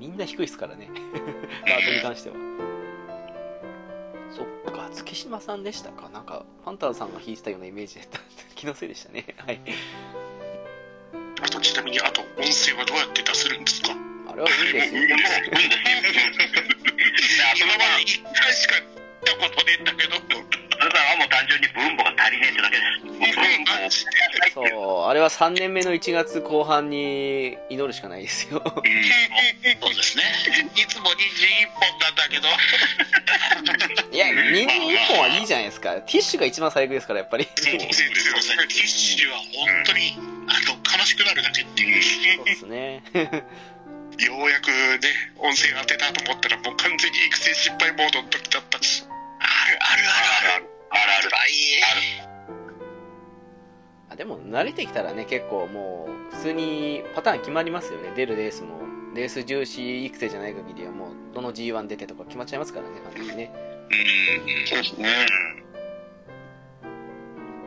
[0.00, 0.88] みんな低いっすからね。
[1.66, 2.73] ダートに関しては。
[4.34, 6.08] そっか、月島さんでしたか？
[6.08, 8.18] なんか、パンタンさんが弾いてたようなイメージだった。
[8.54, 9.24] 気のせいでしたね。
[9.38, 9.60] はい。
[11.42, 13.90] あと、ちなみに、あと、音声はどうやって出せるんですか？
[14.28, 15.00] あれはいいですよ。
[15.02, 15.38] うんです
[17.38, 22.82] よ今まで一回しか言ったことねえんだけど、あなたはもう単純に分母が足りねえってだけで
[23.90, 24.04] す。
[24.54, 24.64] そう、
[25.08, 28.62] あれは3年目の1月後半に祈るしかないですよ。
[28.64, 30.22] そうですね。
[30.76, 32.48] いつも21本なんだけど、
[34.12, 35.94] いや、人間1本はいいじゃないですか。
[36.02, 37.44] ティッシュが一番最悪ですから、やっぱり。
[37.56, 39.44] そうですよティッシュは本
[39.86, 40.16] 当に、
[40.48, 42.02] あの、悲しくなるだけっていう。
[42.36, 43.02] そうですね。
[44.18, 49.04] ようやくね、音声当てたと思ったら、もう完全に育成失敗モードの時だったし。
[49.64, 50.70] あるあるあるある。
[50.90, 51.30] あるある。
[54.10, 58.12] あでも、慣れてきたらね、結構もう、普通にパターン決まりますよね。
[58.14, 58.80] 出るレースも。
[59.14, 63.52] レース重視育成じゃない限りはもう、どの G1 出てとか決まっちゃいますからね、完全にね。
[63.54, 63.70] う
[64.62, 65.08] んそうですね。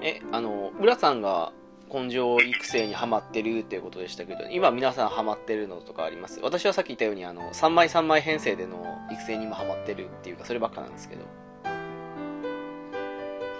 [0.01, 1.51] え、あの、浦さんが
[1.91, 11.25] 根性育成にハマってるっていうことでしたけど、今皆さんハマってるのとかあります私はさっき言ったように、あの、3枚3枚編成での育成に今ハマってるっていうか、そればっかなんですけど。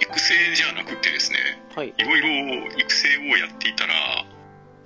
[0.01, 1.39] 育成じゃなくてですね
[1.75, 1.93] はい。
[1.97, 3.93] いろいろ育成をやっていたら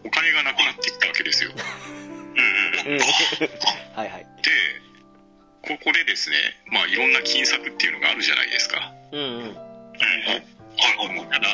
[0.03, 1.61] お金がなくなってきたわけですよで
[2.89, 2.99] うん
[3.95, 4.25] はいはい。
[5.61, 6.35] ここでですね
[6.67, 9.53] まあいろんな金策っていうのがあるじゃないですかうんうん。
[11.29, 11.47] ただ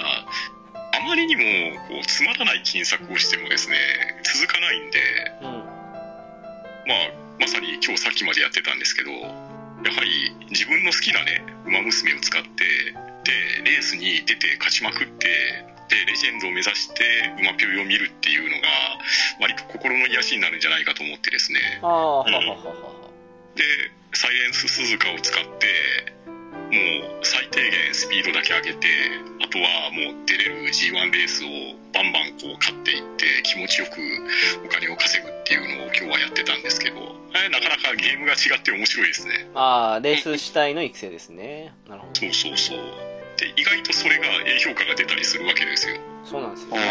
[0.93, 1.43] あまりにも
[1.87, 3.77] こうつまらない金策をしてもですね
[4.23, 4.99] 続かないんで
[5.41, 5.47] うん。
[6.87, 9.17] まあまさに今日さっきまでやってたんですけどや
[9.93, 12.49] はり自分の好きなね馬娘を使って
[13.27, 15.27] でレースに出て勝ちまくって
[15.91, 17.03] でレジェンドを目指して
[17.39, 18.67] 馬ぴょいを見るっていうのが
[19.39, 23.11] 割と心の癒しになるんじゃないかと思ってですねああ、ははははは。
[23.55, 23.63] で
[24.13, 26.15] サイレンス鈴鹿を使って
[26.71, 28.87] もう最低限スピードだけ上げて
[29.43, 31.47] あとはもう出れる G1 レースを
[31.93, 33.99] バンバンこう勝っていって気持ちよく
[34.65, 36.99] お金を稼ぐっていうのを今日はやってたんですけど
[37.35, 41.73] えなかなかゲームが違って面白いですねああ、レース主体の育成ですね。
[41.87, 42.15] なるほど。
[42.15, 43.06] そうそうそう
[43.38, 45.95] で意外とそれが A 評価が出たりするわけですよ
[46.26, 46.76] そうなんですよ。
[46.76, 46.82] ね。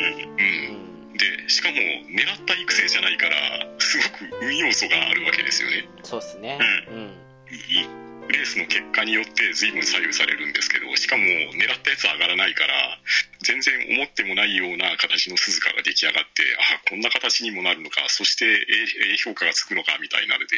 [0.00, 1.16] うんうんうんうんうん。
[1.18, 3.36] でしかも狙った育成じゃないから
[3.78, 4.04] すご
[4.38, 6.58] く運要素があるわけですよねそうですね。
[6.88, 8.08] うん。
[8.28, 11.24] レースの結果によって随分左右されるんですけどしかも
[11.56, 13.00] 狙ったやつは上がらないから
[13.40, 16.44] 全然思ってもないような形の鈴鹿が出来上がって
[16.76, 20.56] あこんな形にもなるのかそして A, A 評価がつくのかみたいなので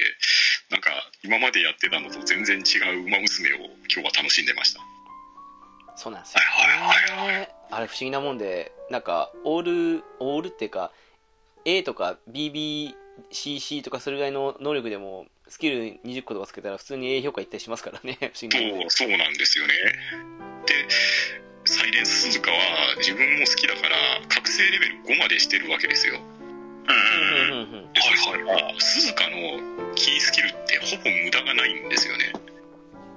[0.71, 0.91] なんか
[1.23, 4.90] 今までやってたのと全然違う馬娘を今日は楽しんでました
[6.01, 6.41] そうなんですよ、
[7.27, 7.51] ね。
[7.71, 10.93] あれ不思議なもんで、なんか、オール、オールっていうか、
[11.67, 18.17] A とか BBCC とかそれぐらいの能力でも、スキル20個とかつけたら普通に A 評価いったりしますからね。
[18.33, 18.81] 不思議な。
[18.91, 19.75] そうそうなんですよね
[20.67, 20.87] で
[21.67, 22.57] サイレンス鈴鹿は
[22.97, 23.97] 自分も好きだから
[24.29, 27.93] 覚醒レベル5までしてるわけですようんうんうん。
[27.93, 32.33] でそしたら鈴鹿のキースキルってほぼ無駄がないんですよね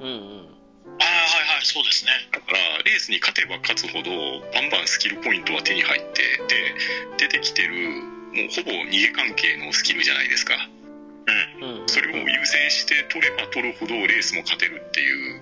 [0.02, 0.53] うんうん。
[1.00, 4.12] ああはいはいそうですねだからレースに勝てば勝つほど
[4.54, 6.76] バンバンスキルポイントは手に入ってで
[7.18, 7.74] 出てきてる
[8.34, 10.54] もうほぼ逃げ関係のスキルじゃないですか
[11.62, 11.88] うんうん。
[11.88, 15.42] それを優先して取れば取るほどレースも勝てるっていう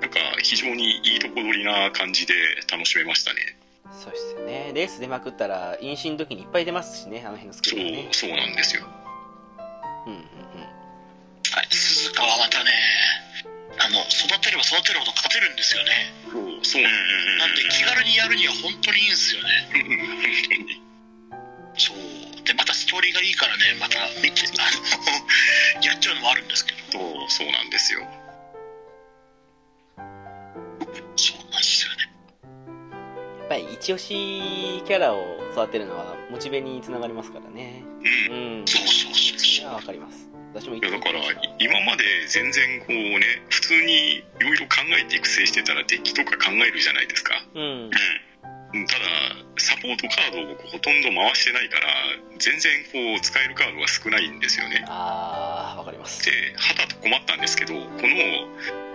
[0.00, 2.34] なんか非常にいいとこ取りな感じで
[2.70, 3.58] 楽しめましたね
[3.98, 4.70] そうですよね。
[4.74, 8.08] レース出まくったら、飲酒の時にいっぱい出ますしね、あの辺のスキそうルがね。
[8.12, 8.84] そうなんですよ
[10.06, 10.24] うんうんうん。
[11.50, 12.70] はい鈴鹿はまたね
[13.80, 16.12] あの育てれば育てるほど勝てるんですよね。
[16.30, 16.82] そうそう。
[16.82, 16.92] なん
[17.38, 19.48] なんで気軽にやるには本当にいいんですよね。
[19.72, 20.82] 本当に
[21.76, 21.98] そう。
[22.44, 24.64] でまたストーリーがいいからねまた見てあ
[25.80, 26.78] のやっちゃうのもあるんですけど。
[26.90, 28.00] そうそうなんですよ。
[31.16, 32.08] そうなんですよね。
[33.40, 37.84] やっぱり一押しキャラを育てるのはモチベにつながりますからね。
[38.30, 38.60] うん。
[38.60, 38.66] うん。
[38.66, 39.74] そうそうそうそう。
[39.74, 40.28] わかります。
[40.54, 41.20] 私もいやだから
[41.58, 47.62] 今まで全然こうね普通にいろいろ考えて育成してたらデッキとか考えるじゃないですかうん。
[47.62, 47.90] うん
[48.86, 49.04] ただ
[49.56, 51.88] サポートカードをほとんど回してないから
[52.38, 56.22] 全然こう使えるカードが少ないんですよねあー、わかります。
[56.24, 57.88] ではたと困ったんですけどこの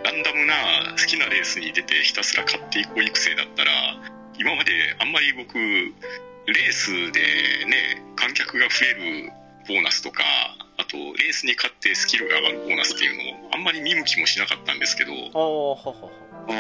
[0.04, 3.72] ランダムな好きなレースに出てひたすら買っていこう育成だったら
[4.38, 9.32] 今まであんまり僕レースでね観客が増える
[9.68, 10.24] ボーナスとか
[10.78, 15.14] あとレースに勝ってスキルが上がるボーナスっていうのをあんまり見向きもしなかったんですけど。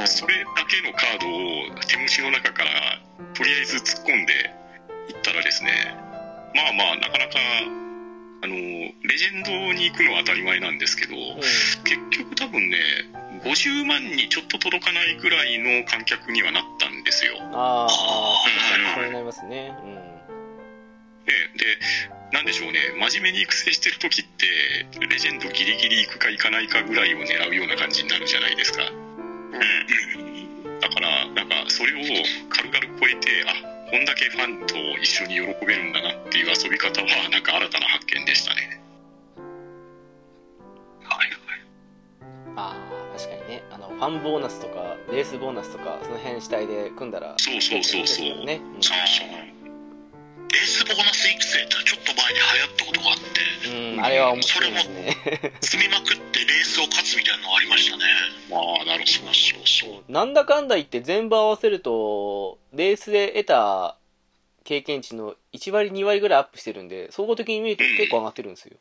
[0.07, 2.71] それだけのカードを手持ちの中から
[3.33, 4.33] とりあえず突っ込んで
[5.09, 5.71] いったらですね
[6.55, 7.39] まあまあなかなか
[8.43, 11.35] あのレジェンドに行くのは当たり前なんですけどうん。
[11.39, 12.77] 結局多分ね
[13.43, 17.33] 50万にちょっと届かないぐらいの観客にはなったんですよ。
[17.51, 19.75] あー、確かにうんそうなりますね。
[19.83, 20.12] うん。
[21.25, 21.65] でで
[22.31, 22.79] なんでしょうね。
[22.99, 24.45] 真面目に育成してる時って
[25.07, 28.83] レジェンドギリギリ行くか行かないかぐらいを狙うような感じになるじゃないですか。
[28.83, 28.89] だ
[30.89, 31.97] からなんかそれを
[32.49, 33.53] 軽々超えてあ
[33.91, 38.79] こんだけファンと一緒に喜べるんだなっていう遊び方はなんか新たな発見でしたね。
[42.55, 43.63] あー、確かにね。
[43.71, 48.45] あの、ファンボーナスとか、レースボーナスとか、その辺主体で組んだら、そうそうそうそう。
[48.45, 48.61] ね。
[48.75, 48.81] うん。
[48.81, 49.52] そうそう
[50.53, 55.17] レースボーナス育成ってちょっと前に流行ったことがあってうん、あれは面白いですね。
[55.61, 58.03] 積みまくってレースを勝つみたいなのがありましたね
[58.51, 63.97] まあなるほそうそうそうなんだかんだ言って全部合わせると、レースで得た
[64.63, 68.77] 経験値の1割2割ぐらいアップしてるんで、総合的に見ると結構上がってるんですよ。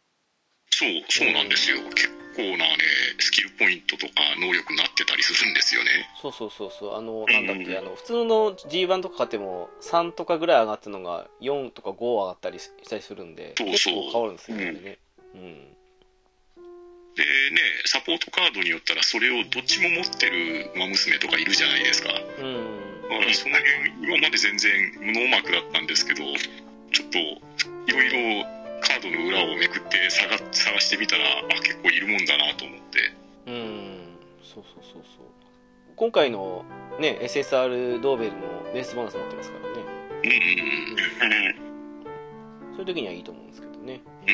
[0.83, 2.83] そうそうなんですよ結構なね
[3.19, 5.91] スキルポイントとか能力になってたりするんですよね
[6.21, 6.97] そうそうそうそう。
[6.97, 14.65] あの、なんだっけ、あの、普通の G1 とか買っても3とかぐらい上がったのが4とか5上がったりしたりするんで、そう結そう構変わるんですよね。
[14.65, 14.99] うんね
[15.35, 15.77] うん。
[17.15, 22.25] でねサポートカードによったらそれをどっちも持ってる馬娘とかいるじゃないですかだうん。
[23.09, 26.25] からその辺今まで全然無能マークだったんですけど
[26.93, 33.13] ちょっといろいろカードの裏をめくって探探してみたらあ結構いるもんだなと思って
[33.47, 34.19] うん。
[34.43, 35.27] そうそうそうそう。
[35.97, 36.65] 今回の
[36.99, 38.39] ね SSR ドーベルも
[38.75, 39.75] レースボーナス持ってますからね
[40.25, 41.33] うんうん
[42.69, 42.75] うん。
[42.77, 44.31] そういう時にはいいと思うんですけどねう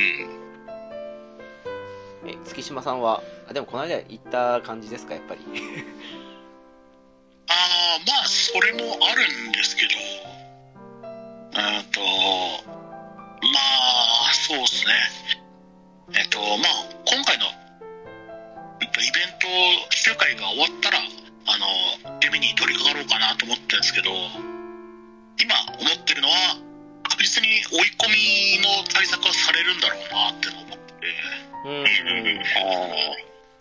[2.27, 2.31] ん。
[2.31, 5.41] え月島さんはあでもこの間行った感じですかやっぱり
[7.51, 9.91] ああまあそれもあるんですけど
[11.61, 12.38] えっとまあ
[14.49, 14.97] そうですね。
[16.17, 17.45] えっとまあ今回の、
[18.81, 19.45] えっと、イベント
[19.93, 21.05] 集会が終わったらあ
[22.09, 24.09] のデミに取り掛かろうかなと思ってるんですけど
[25.37, 26.57] 今思ってるのは
[27.13, 30.79] 確実に追い込みの対策はされるんだろうなって思って。
[30.97, 31.13] て
[31.69, 31.85] うん、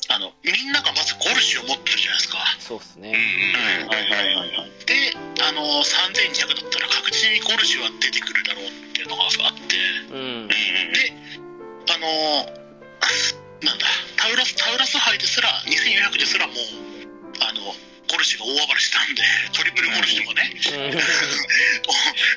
[0.08, 2.40] あのみんながまずゴルシュを持ってるじゃないですか。
[2.64, 3.12] そうっすね。
[3.12, 3.92] うん。
[3.92, 4.72] はいはいはいはい。
[4.88, 5.12] で
[5.44, 9.80] あの3200だったら確実にゴルシュは出てくるだろうっていうのがあって。
[10.12, 10.48] うん。
[10.48, 10.56] で
[11.88, 12.58] あの
[13.64, 13.86] なんだ
[14.18, 16.58] タウラスタウラス杯ですら2400ですらもう
[17.40, 17.74] あの
[18.12, 19.24] ゴルシュが大暴れしたんで
[19.56, 20.52] トリプルゴルシュとかね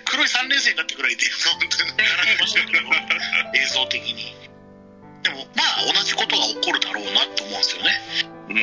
[0.07, 2.79] 黒い3連星かってぐらいで本当にやられましたけど
[3.55, 4.35] 映像的に。
[5.23, 8.01] でもまあ同じことが起こるだろうなと思うんですよね。
[8.49, 8.57] うん。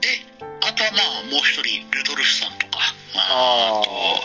[0.00, 0.22] で
[0.62, 4.22] あとはまあもう一人ルドルフさんとかああと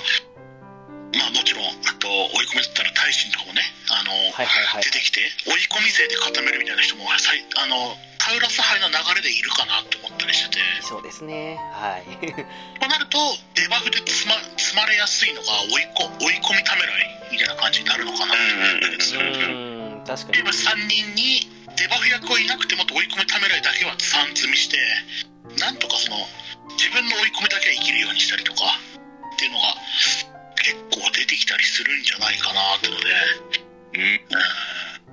[1.15, 3.61] まあもちろんあと追い込みだったら大臣とかもね。
[3.89, 4.83] あの、はいはいはい。
[4.83, 10.63] 出てきて追い込み勢で固めるみたいな人もさいあのタウラス杯の流れでいるかなと思ったりしてて。
[10.81, 11.57] そうですね。
[11.73, 12.05] はい。
[12.81, 13.17] となると
[13.53, 20.33] デバフで積ま積まれやすいのが追いこ追い込みためらいみたいな感じになるのかなと思ったりすうるん確かに。
[20.33, 24.77] 例えば3人にデバフ役はいなくても追い込みためらいだけは3積みして
[25.59, 26.17] なんとかその
[26.77, 28.79] 自分の追い込みだけは生きるようにしたりとか
[29.33, 29.75] っていうのが
[30.61, 33.03] 結構出てきたりするんじゃないかなってので、
[33.93, 34.01] うん。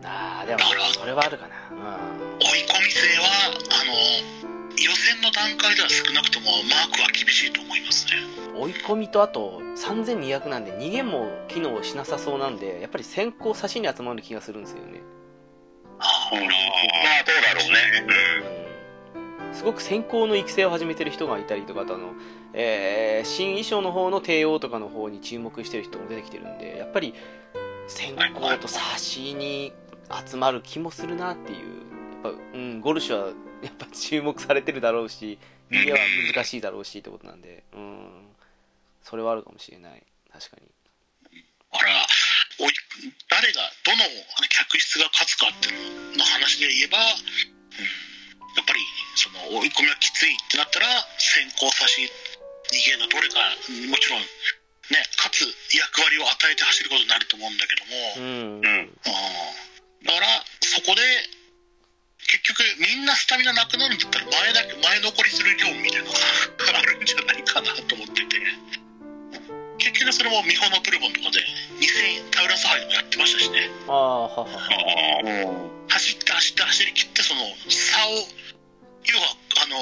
[0.00, 0.60] うん、ああでも
[0.94, 1.54] それはあるかな。
[1.70, 2.38] うん。
[2.38, 3.26] 追い込み勢は
[3.70, 3.92] あの
[4.82, 8.12] 予選の段階では少なくともマークは厳しいと思いますね。
[8.58, 15.00] 追い込みとあと3200なんで逃げも機能しなさそうなんでやっぱり先行差しに集まる気がするんですよね。
[15.98, 16.50] あうんまあ、
[17.24, 18.56] そうだろうね。
[18.56, 18.71] うん
[19.52, 22.14] すごく先行の育成を始めてる人がいたりとかあの、
[22.52, 27.14] えー新衣装の方の帝王とかの方に注目してる人も出てきてるんでやっぱり
[27.86, 29.72] 先行と差しに
[30.28, 31.58] 集まる気もするなっていう
[32.24, 33.26] やっぱ、うん、ゴルシュは
[33.62, 35.38] やっぱ注目されてるだろうし
[35.70, 35.98] 逃げは
[36.34, 38.32] 難しいだろうしってことなんでうん
[39.02, 40.02] それはあるかもしれない。
[40.32, 40.68] 確かに。
[41.72, 42.06] だから
[42.60, 42.72] おい
[43.28, 43.98] 誰がどの
[44.48, 48.11] 客室が勝つかっていうの話で言えば、うん、
[48.56, 48.80] やっぱり
[49.16, 50.86] その追い込みはきついってなったら
[51.18, 52.10] 先行差し
[52.70, 53.40] 逃げのどれか
[53.88, 54.20] もちろん
[54.92, 55.44] ね勝つ
[55.76, 58.60] 役割を与えて走ることになると思うんだけども、うん。
[58.60, 58.64] うん。
[58.64, 58.92] うん。
[60.04, 61.02] だからそこで
[62.28, 66.18] 結局みんなスタミナなくなるんだったら前だけ前残りする業務みたいなのが
[66.78, 68.40] あるんじゃないかなと思ってて。
[69.78, 71.40] 結局それもミホのプルボンとかで
[71.80, 73.68] 2000タウラス杯でもやってましたしね。
[73.88, 75.70] ああはは。
[75.88, 78.28] 走って走って走り切ってその差を
[79.02, 79.76] 要はあの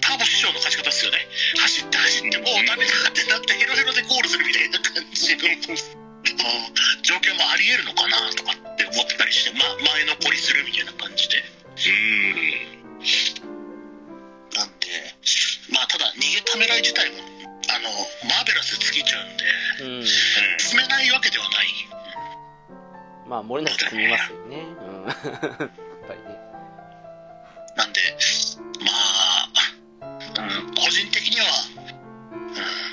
[0.00, 1.18] ターボ師匠の勝ち方ですよね。
[1.56, 5.70] 走って走ってもうダメだってなってヘロヘロでゴールするみたいな感じのうん
[7.02, 11.40] 状況もありえるのかなとかって思ってたりして、ま、前残りするみたいな感じで。
[11.40, 11.88] う
[12.36, 13.00] ん。
[14.52, 14.86] なんで
[15.72, 17.24] まあただ逃げためらい自体も
[17.72, 17.88] あの
[18.28, 20.06] マーベラスで尽きちゃうんでうん。
[20.06, 21.66] 進めないわけではない。
[23.26, 24.56] まあ漏れなく積みますよね。
[24.60, 25.79] うん
[27.76, 28.00] なんで
[28.80, 28.90] ま
[30.02, 32.90] あ、うん、個人的には、うん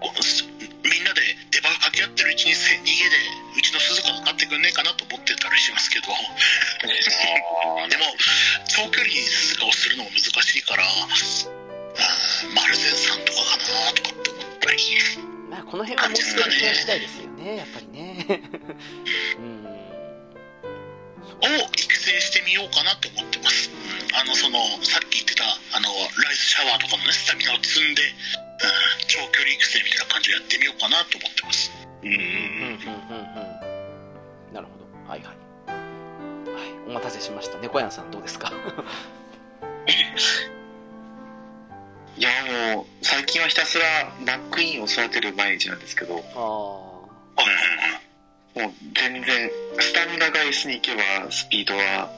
[0.00, 0.12] こ
[0.84, 3.16] みんなでデバフかけ合ってるうちにせ逃げで
[3.58, 6.06] うちの鈴鹿が勝ってくんねえかなと思ってたりしますけど。
[7.88, 8.04] でも
[8.68, 14.78] 長距離に鈴鹿をするのも難しいから、うん、マルゼンさんとかかなとかって思ったり。
[15.50, 18.26] まあこの辺は持ってる人次第ですよねやっぱりね。
[19.38, 19.65] うん
[21.42, 28.08] を育成してみようかなと思ってます、うん、あのそのさっき言ってたあのライスシャワーとかのねスタミナを積んで、うん、
[29.06, 31.70] 長距離育成みたいな感じでやってみようかなと思ってます。
[32.02, 32.08] うん。
[32.08, 34.54] うんうんうんうん。
[34.54, 34.86] なるほど。
[35.08, 35.36] はいはい。
[35.36, 36.72] はい。
[36.88, 37.58] お待たせしました。
[37.58, 38.52] 猫やんさんどうですか？
[42.18, 42.30] いや
[42.74, 43.84] もう最近はひたすら
[44.24, 46.14] バックインを育てる毎日なんですけど。
[46.34, 48.00] もあ
[48.64, 52.10] う全然スタミナが S に行けばスピードは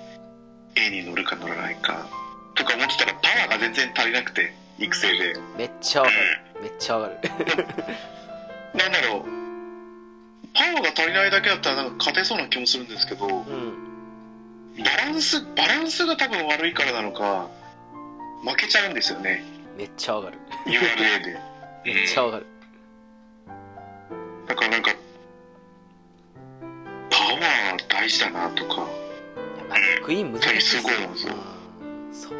[0.76, 2.06] A に乗るか乗らないか
[2.54, 5.34] とか思ってたらパワーが全然足りなくて育成で。
[5.36, 6.62] あめっちゃわかる。
[6.62, 7.20] めっちゃわかる。
[8.74, 9.22] なんだろう。
[10.54, 13.88] パワーが足りないだけだったらなんか勝てそうな気もするんですけどうん。
[14.82, 17.48] バランスバランスが多分悪いからなのか
[18.44, 19.42] 負けちゃうんですよね。
[19.76, 20.38] めっちゃわかる。
[20.66, 21.38] URA で。
[21.94, 22.46] めっちゃわかる。
[24.46, 24.90] だからなんか
[27.18, 28.86] パワー大事だなとか。
[30.04, 31.12] クイーン難しいですよすごいなん。
[31.12, 32.38] ですようんそうそう。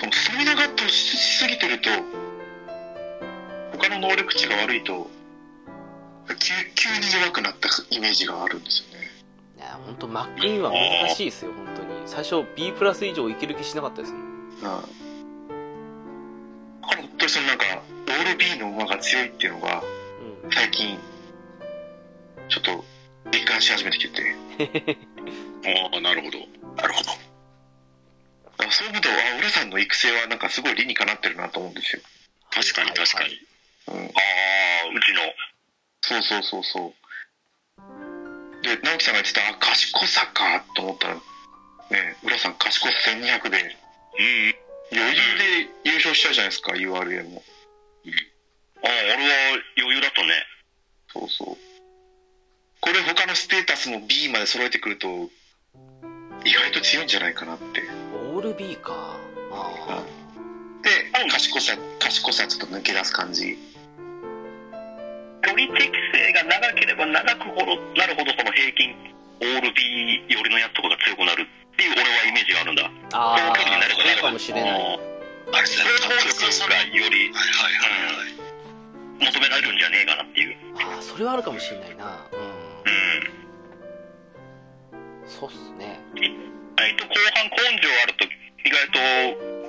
[0.00, 1.90] そうスタミナが突出しすぎてると
[3.78, 5.08] 他の能力値が悪いと
[6.38, 9.04] 急急に弱くなったイメージがあるんですよね。
[9.56, 11.88] いや本当マックイーンは難しいですよ本当に。
[12.06, 14.22] 最初 B プラス以上いける気しなかったですもん。
[14.22, 14.60] うん。
[14.62, 14.86] だか
[16.96, 17.64] ら本当にそのなんか
[18.08, 19.82] オール B の馬が強いっていうのが
[20.44, 20.50] うん。
[20.50, 20.98] 最近
[22.48, 22.84] ちょっと
[23.34, 24.96] 実感し始めてきてて。
[25.92, 26.38] ああなるほど。
[26.76, 27.10] なるほど。
[28.70, 29.08] そういうこと。
[29.08, 32.02] は浦さんの育成はなんかすごい理にかなってるなと思うんですよ、
[32.50, 33.40] 確かに確かに、
[33.88, 34.08] うん、あ
[34.84, 35.34] あ、うちの。
[36.02, 37.04] そうそうそうそう。
[38.62, 41.20] で直樹さんが言ってたあ賢さかと思ったらね
[42.22, 43.76] 浦さん賢さ1200で
[44.18, 47.42] うん余裕で優勝しちゃうじゃないですか URA も
[48.82, 50.28] ああ、俺は余裕だったね。
[51.12, 51.73] そうそう
[52.84, 55.08] これ他のステータスも B まで揃えてくると
[56.44, 57.80] 意外と強いんじゃないかなって。
[58.12, 59.16] オール B か。
[59.50, 60.04] あ
[60.84, 60.90] で
[61.32, 63.56] 賢さ賢さちょっと抜け出す感じ。
[65.40, 68.92] 距離適性が長ければ長くほどなるほどその平均
[69.40, 72.90] オール B 寄りのやつとかが強くなるっていう俺はイメージがあるんだ。
[73.16, 75.00] ああそうるほどかもしれない
[75.52, 79.32] あれですね、能力がよりはいはいはいはい。
[79.32, 80.56] 求められるんじゃねえかなっていう。
[80.76, 82.26] ああそれはあるかもしれないな。
[82.32, 82.53] うん
[82.84, 83.34] うん
[85.26, 86.00] そうっすね。
[86.16, 86.28] 意
[86.76, 88.98] 外と後半根性あると意外と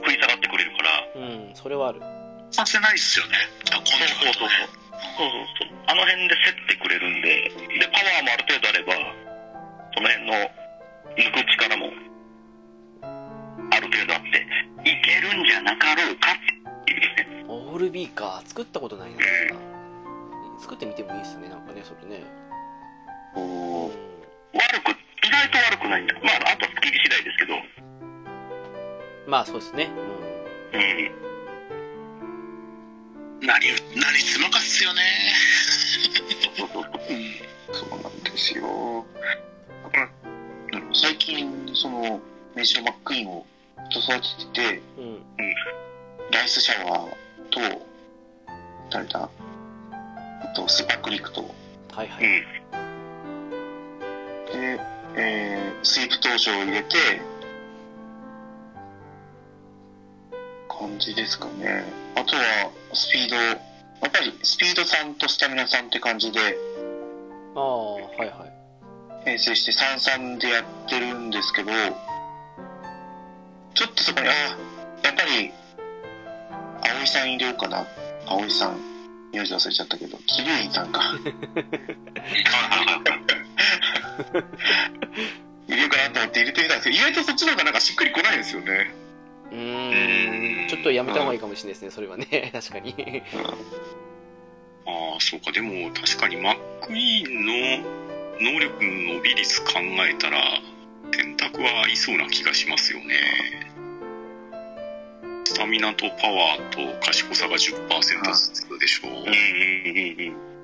[0.03, 0.89] 食い下がってくれるから。
[1.16, 2.01] うんそれはある。
[2.51, 3.34] させないっすよね。
[3.72, 4.70] あ、今度そうそうそう。
[5.18, 5.70] そうそうそう。
[5.88, 7.51] あの辺で競ってくれるんで。
[7.80, 8.93] でパワーもある程度あれば
[9.95, 10.34] その辺の
[11.16, 11.91] 抜く力も
[13.72, 14.45] ある程度あって。
[14.86, 17.45] いけるんじゃなかろうかっていうね。
[17.47, 19.18] オール B か作ったことないな。
[20.59, 21.49] 作ってみてもいいっすね。
[21.49, 22.24] なんかねそれね
[23.36, 26.13] 悪く意外と悪くないんだ。
[26.15, 27.53] まああとはスキル次第ですけど。
[29.27, 29.89] まあそうですね。
[30.73, 30.79] うん。
[30.79, 31.25] うん
[33.41, 33.59] 何、
[33.95, 35.01] 何するのかっすよね。
[37.71, 39.05] そうなんですよ。
[40.93, 42.19] 最近その
[42.55, 43.45] メジロマックイーンを
[43.91, 44.21] ずっと育
[44.53, 45.23] てててうん。
[46.31, 47.09] ライスシャワー
[47.49, 47.86] と
[48.89, 49.29] 誰だ
[50.41, 51.53] あとスーパークリックと。
[51.91, 52.84] はいはい、うん
[54.54, 54.80] で、
[55.16, 56.98] えースイープ投手を入れて
[60.68, 61.84] 感じですかね。
[62.16, 63.58] あとはスピードやっ
[64.12, 66.39] ぱりスピードさんとスタミナさんって感じで
[67.56, 68.30] ああはいはい。
[69.26, 71.72] 編成して33でやってるんですけど
[73.74, 74.58] ちょっとそこにあや
[75.12, 75.52] っぱり
[76.82, 77.86] 葵さん入れようかな。
[78.26, 78.80] 葵さん
[79.32, 81.02] 名字忘れちゃったけど桐生院さんか
[85.68, 86.78] 入れようかなと思って入れてみたん。
[86.78, 88.93] ですけど意外とそっちの方がなんかしっくりこないんですよね。
[89.51, 90.70] うーん。
[90.70, 92.51] ちょっとやめた方がいいかもしれないですねそれはね。
[92.53, 93.24] 確かに。
[94.86, 95.51] ああそうか。
[95.51, 96.55] でも確かにマッ
[96.86, 100.41] クイーンの能力の伸び率考えたら
[101.13, 103.16] 選択はありそうな気がしますよね。
[105.45, 110.55] スタミナとパワーと賢さが10%ずつでしょう、うんうんうんうん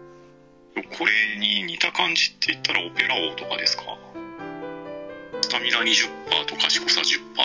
[0.76, 3.84] これに似た感じって言ったらオペラ王とかですか？
[5.42, 7.36] スタミナ20%と賢さ10%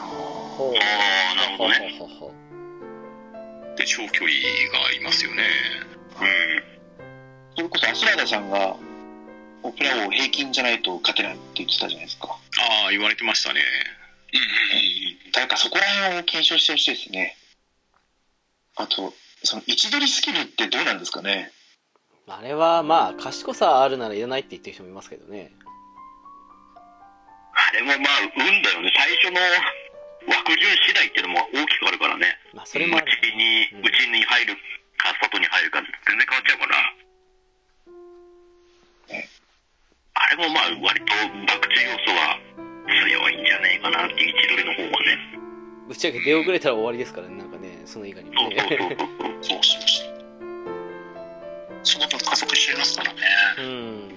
[0.00, 0.80] ほうあ
[1.32, 1.98] あなるほどね。
[3.76, 4.38] で長距離
[4.72, 5.44] がありますよね。
[7.56, 8.76] それこそアスラーダさんが
[9.62, 12.28] オペラ王平均じゃないと勝てないって言ってたじゃないですか。
[12.28, 13.62] ああ言われてましたね。
[15.32, 17.36] 誰かそこら辺を検証してほしいですね。
[18.76, 21.52] あとその位置取りスキルってどうなんですかね？
[22.30, 25.50] あれはまあ賢さあるならいらないって言ってる人もいますけどね。
[27.52, 28.92] あれもまあ運だよね。
[28.94, 29.40] 最初の
[30.30, 32.38] 枠順次第っていうのも大きくあるからね。
[32.54, 33.06] まあそれもある。
[33.06, 33.82] 内にうん。
[33.82, 34.54] 内に入る
[34.96, 36.94] か外に入るか全然変わっちゃうから。
[40.14, 42.38] あれもまあ割と博打要素は
[42.86, 45.18] 強いんじゃねえかなって位置取りの方はね。
[45.88, 49.08] ぶっちゃけ出遅れたら終わりですからねなんかねその以外にもそうそうそうねそう
[49.42, 50.10] そうそうそう。
[51.82, 53.20] その分加速しちゃいますからね。
[53.58, 54.14] うん。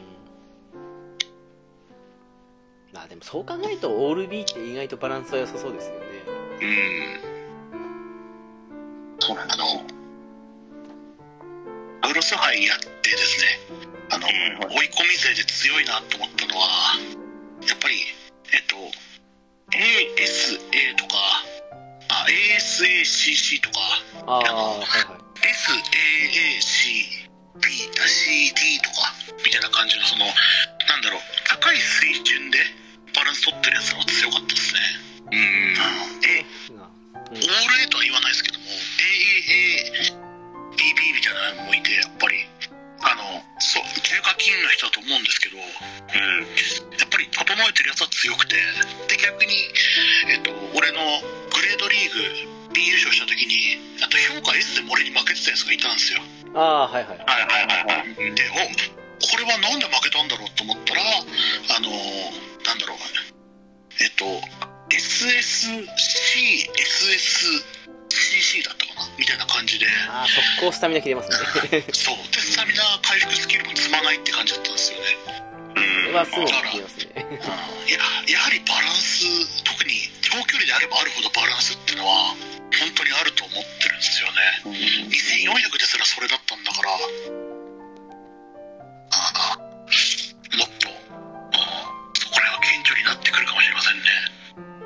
[2.94, 6.00] まあでもそう考えるとオール B って意外とバランスは良さそうですよね。
[6.62, 7.20] うん。
[9.20, 9.66] そうなんですよ
[12.02, 13.48] ブルス杯やってですね、
[14.12, 14.78] あの、うん。
[14.78, 16.96] 追い込み勢で強いなと思ったのは、
[17.68, 17.96] やっぱり、
[18.54, 18.76] えっと、
[19.72, 21.16] ASA とか、
[22.10, 23.80] あ、ASA SACC とか、
[24.28, 25.24] ああ、はいはい。
[27.54, 29.14] SAACB-CD とか、
[29.46, 32.58] みたいな感じの、その、なんだろう、高い水準で
[33.14, 34.82] バランス取ってるやつの方が強かったですね。
[35.32, 35.38] うん。
[35.38, 36.26] うん。
[36.26, 40.18] え、なオール A とは言わないですけども、AAA、
[40.74, 42.50] BB みたいなのもいて、やっぱり、
[43.06, 46.42] あの、そう、重課金の人だと思うんですけど、うん。
[46.98, 48.58] やっぱり整えてるやつは強くて、
[49.08, 49.54] で、逆に、
[50.34, 51.22] えっと、俺の
[51.54, 56.22] グレードリーグ B 優勝した時に、あと評価 S でも俺に負けてたやつがいたんですよ。
[56.56, 57.18] ああ、はいはい。
[57.18, 58.36] はいはいはいはい。
[58.36, 58.54] で、お、
[59.26, 62.98] これはなんで負けたんだろうと思ったら、あのーなんだろう、
[64.02, 64.26] えっと、
[64.90, 65.86] SSC、
[68.10, 69.10] SSCC だったかな？
[69.18, 70.28] みたいな感じで、ああ、
[70.60, 71.38] 速攻スタミナ切れますね。
[71.94, 72.18] そう。
[72.32, 75.06] で、スタミナ回復スキルも積まないって感じだったんですよね。
[75.76, 76.14] うん。
[76.14, 77.14] はすぐ切れますね。
[77.90, 77.98] や、
[78.30, 82.36] やはりバランス、特に長距離であればあるほどバランスっていうのは、
[82.80, 84.40] 本当にあると思ってるんですよね。
[85.10, 86.90] 2400ですらそれだったんだから、
[89.12, 91.92] ああもっと、ああ
[92.34, 94.04] これは顕著になってくるかもしれませんね。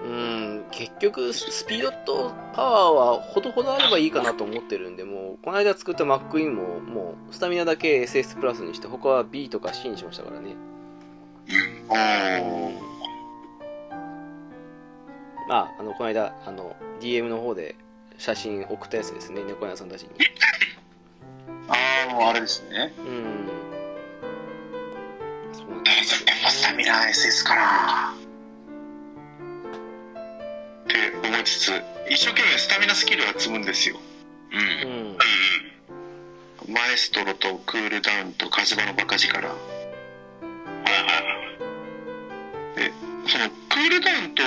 [0.04, 10.56] うん、結局、スピードとパワーはほどほどあればいいかなと思ってるんで、もう、この間作ったマックインも、もう、スタミナだけ SS プラスにして、他は B とか C にしましたからね。
[11.90, 12.87] うん。
[15.48, 17.76] あまあ、あの、この間、あの、DM の方で
[18.18, 20.10] 写真送ったやつですね、猫屋さんたちに。
[21.70, 21.74] あ
[22.26, 23.50] ああれですねうん。
[25.54, 28.14] そうなんえですー、やっぱスタミナ SS かな
[30.86, 33.98] って思いつつ一生懸命スタミナスキルは積むんですよ
[34.52, 34.60] うん。
[36.70, 36.74] うん。
[36.74, 39.58] マエストロとクールダウンと火事場のバカ力はい
[42.80, 42.92] はい
[43.30, 44.44] そのクールダウンと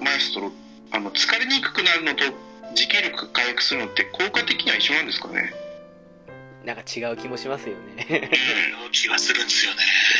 [0.00, 0.52] マエストロ
[0.92, 2.24] あの疲れにくくなるのと
[2.74, 5.52] 持久力回復するのって効果的には一緒なんですかね？
[6.64, 8.30] なんか違う気もしますよね。
[8.84, 9.78] うん、気がするんですよね。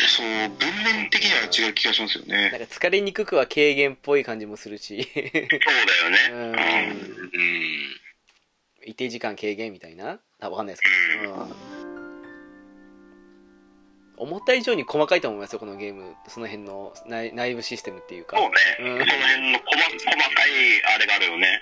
[0.08, 0.26] そう
[0.58, 5.06] 文面的には違う気がしますよねなんか疲れにくくは軽減っぽい感じもするし。
[5.12, 6.18] そうだよね。
[6.30, 6.52] うん。
[6.52, 6.58] うん。
[8.86, 10.20] 一定時間軽減みたいな？
[10.40, 10.82] あ、わかんないです
[11.20, 11.34] けど。
[11.34, 11.87] うん。
[14.18, 16.14] 思った以上に細かいと思いますよ、このゲーム。
[16.28, 18.36] その辺の内内部システムっていうか。
[18.36, 18.56] そうね。
[18.80, 21.60] うんその辺の細細かいあれがあるよね。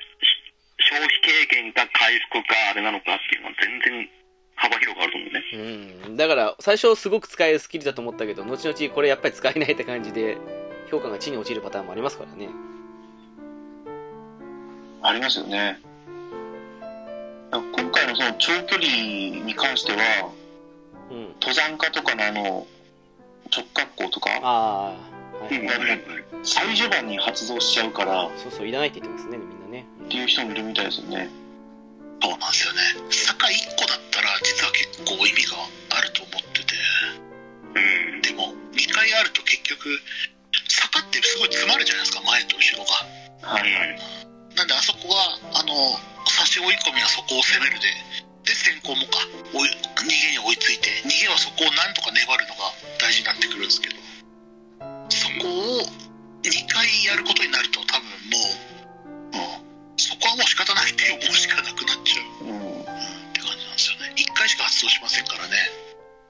[0.78, 4.08] 消費経験か回復かあれなのかっていうのは全然
[4.54, 6.04] 幅広くあると思うね。
[6.06, 6.16] うん。
[6.16, 10.38] だから、最初すごく使えるスキルだと思ったけど、後々これやっぱり使えないって感じで、
[10.90, 12.48] 評価が地に落ちるパターンもありますからね。
[15.02, 15.78] ありますよね
[17.52, 20.32] 今回のその長距離に関しては
[21.10, 21.28] うん。
[21.40, 22.66] 登山家とかのあの
[23.54, 24.30] 直角行とか？
[24.42, 24.94] あ
[25.40, 25.60] あ、はい。
[26.42, 29.86] 最序盤に発動しちゃうからっそうそう、いらないって言ってますね、みんなね。
[30.08, 31.28] ていう人もいるみたいですよね
[32.22, 32.80] そうなんですよね。
[33.10, 35.56] 坂1個だったら、実は結構意味が
[35.98, 36.74] あると思ってて。
[37.74, 38.22] うん。
[38.22, 40.00] でも、2回あると結局、
[40.68, 43.52] 坂ってすごい詰まるじゃないですか、前と後ろが。
[43.52, 43.70] はい
[44.56, 45.74] なんで、あそこは、あの、
[46.26, 47.94] 差し追い込みはそこを攻めるで、で、
[48.56, 49.20] 先行もか、
[49.52, 53.96] 追い逃げに追いついて、逃げはそこをなんとか粘るのが大事になってくるんですけど、
[55.08, 55.84] そこを
[56.42, 58.40] 2回やることになると、多分も
[59.34, 62.84] う、うん、そこはもう仕方ないって思うしかなくなっちゃう、うんうん、っ
[63.32, 64.14] て感じなんですよね。
[64.16, 65.54] 1回しか発動しませんからね。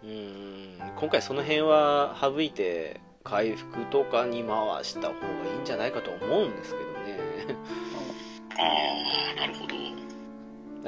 [0.02, 7.18] うーん今回その辺は省いて回復とかに回した方がいいんじゃないかと思うんですけどね
[8.58, 8.62] あ
[9.36, 9.74] あ、なるほど。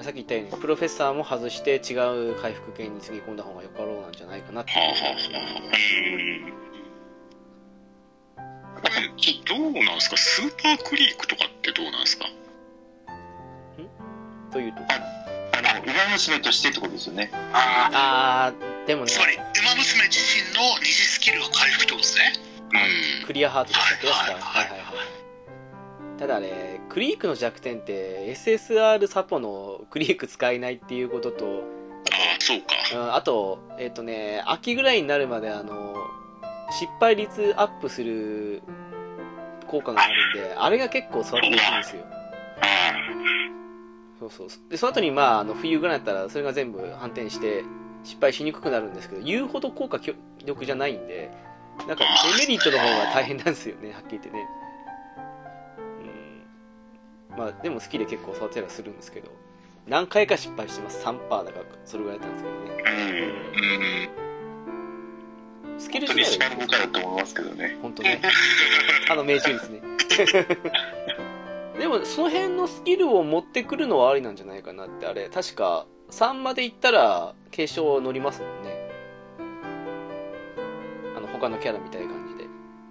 [0.03, 1.95] さっき言ったようにプロフェッサーも外して違
[2.33, 4.73] う回復系につぎ込んだ方がよかろうなんじゃないかなって。
[4.73, 5.15] はあはあはう
[9.49, 10.17] どうなんですか？
[10.17, 12.27] スーパークリークとかってどうなんですか？
[14.53, 14.79] というと？
[14.79, 14.83] あ
[15.75, 17.31] の馬娘としてってことですよね。
[17.53, 19.11] あーでもね。
[19.11, 19.45] つまり、馬
[19.75, 22.33] 娘自身の二次スキルが回復ってことですね。
[23.21, 23.27] うん。
[23.27, 25.18] クリアハートでしたっけ確かはいはいはい
[26.19, 31.63] ただあれクリークの弱点って SSR サポのクリーク使えないっていうことと
[32.11, 32.67] ああ、そうか。
[32.95, 35.95] うんあと、えっ、とね、秋ぐらいになるまで、あの、
[36.71, 38.63] 失敗率アップする
[39.67, 42.05] 効果があるんで、あれが結構育てにくいんですよ。
[42.61, 42.93] あ
[44.21, 44.71] そうそうそう。
[44.71, 47.65] で、その後に、まあ、あの、冬ぐらいだったら、それが全部反転して、
[48.05, 50.15] 失敗しにくくなるんですけど、言うほど効果強
[50.45, 51.31] 力じゃないんで、
[51.87, 52.05] なんか、
[52.39, 54.49] デメリットの方が大変なんですよね、はっきり言ってね。
[57.45, 57.53] うん。
[57.53, 59.31] まあ、でも好きで結構育てはするんですけど、
[59.87, 61.05] 何回か失敗してます。
[61.05, 62.83] 3%だから、それぐらいだったんですけどね。
[62.87, 64.23] あ。
[64.23, 64.29] うん。
[65.79, 68.21] スキル本当に自体はスパルボカだと思いますけどね本当ね。
[69.11, 69.81] あの命中率ね。
[71.79, 78.89] でもその辺のスキルを持ってくるのはありなんじゃないかなってあれ確か3までいったら継承乗りますもんね
[81.17, 82.18] あの他のキャラみたいな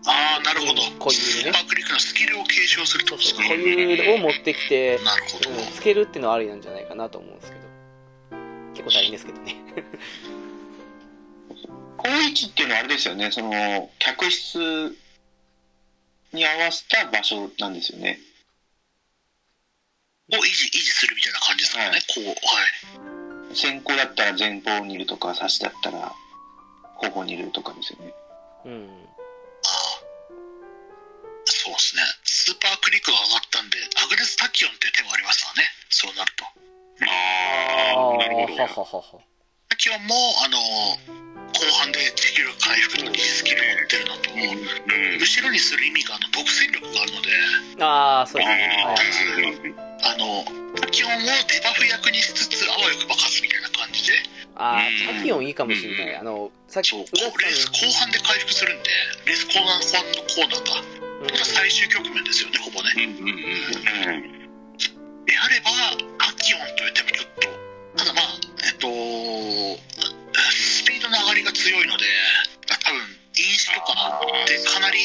[0.05, 0.81] ああ、なるほど。
[1.03, 3.43] 固有でねパークリックのスキルを継承するとですか。
[3.43, 5.49] 固有を持ってきて、なるほど。
[5.49, 7.67] うん、つけるっていうのはありなんじゃないかなと思うんですけど
[8.73, 9.55] 結構大変ですけどね
[11.97, 14.95] 高位置っていうのはあれですよね、その、客室
[16.31, 18.19] に合わせた場所なんですよね。
[20.31, 21.89] を維持、維持するみたいな感じですかね。
[21.89, 22.33] はいこう、は
[23.51, 23.55] い。
[23.55, 26.13] 先行だったら前方にいるとか、差しだったら
[26.97, 28.13] 後方にいるとかですよね。
[28.65, 29.16] うん
[31.77, 32.01] ですね。
[32.25, 35.69] スーパークリックが上がったんで、アグレスタキオンっていう手もありますからね。
[35.89, 36.45] そうなると。
[36.45, 36.49] あ
[37.93, 38.57] あ、なるほど。
[38.57, 39.21] はははは
[39.69, 40.57] タキオンも、あの、
[41.53, 45.19] 後半でできる回復と二次スキル持ってるのと、うん。
[45.19, 47.29] 後ろにする意味があの独占力があるので、
[47.83, 49.73] ああそうですね
[50.03, 50.43] あの、
[50.75, 54.13] タキオンをデバフ役にしつつ、あわよくばかすみたいな感じで、
[54.55, 58.89] あうんータキオンいいかもしれないあのさっきレース後半で回復するんで、
[59.25, 59.85] レース後半の
[60.23, 61.06] コーナーか。
[61.19, 62.91] これが最終局面ですよね、ほぼね。
[62.95, 65.25] うんうんうん。
[65.25, 65.71] であれば、
[66.17, 67.49] タキオンという手もちょっと、
[67.97, 68.23] ただまあ、
[68.65, 68.87] えっと、
[70.51, 72.05] スピードの上がりが強いので、
[72.67, 73.01] 多分、
[73.37, 74.97] インシとかってかなり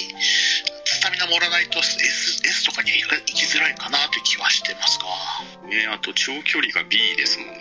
[0.85, 7.57] スタミナ盛らないと S, S とかには行きづらいかなという気はしてますが、ね、あと長距離が B ですもんね。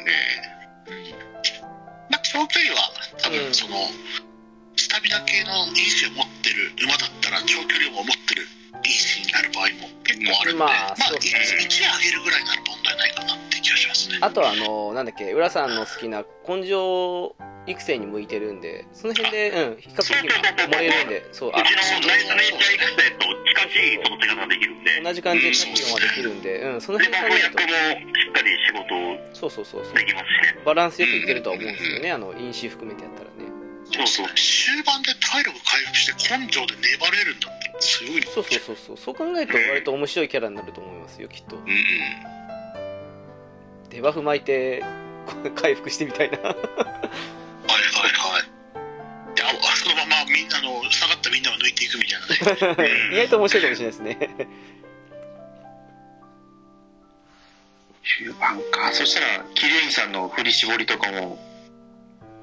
[2.10, 4.31] まあ、長距離は多うん分その、ス
[4.92, 8.44] タミナ系の因子を持ってる馬だったら長距離を持ってる
[8.84, 11.56] 因子になる場合も結構あるんで、ままあ、あそうです。
[11.56, 14.20] ね1上げるぐらいなら問題ないかなって気がしますね。
[14.20, 17.36] あとはあのなんだっけ浦さんの好きな根性
[17.68, 29.94] 育成に向いてるんでその辺でうん比較的盛れるんでそうあうちのナイトネイチャー育成と近しい育て方ができるんで、同じ感じでタキオンはできるんでうんそので、辺まあ、考える翻訳もしっかり仕事をとそうそうそうそう。
[29.96, 30.62] できますしね。
[30.66, 32.12] バランスよくいけるとは思うんですよね。
[32.12, 33.26] あの因子含めてやったら。
[33.26, 33.31] ね
[33.92, 34.28] そうそう。
[34.36, 38.98] 終盤で体力回復して根性で粘れるんだってすごいそうそうそうそう。
[38.98, 41.58] そう考えると割と面白いキャラになると思いますよきっと。
[41.58, 41.72] うんうん。
[43.90, 44.84] デバフ巻いて
[45.56, 46.38] 回復してみたいな。
[46.40, 49.36] はいはいはい。
[49.36, 52.90] であそのままみんなの下がったみんなを抜いていくみたいなね。
[53.14, 54.18] 意外と面白いかもしれないですね。
[58.04, 58.92] 中盤か。
[58.94, 61.38] そしたら、キリンさんの振り絞りとかも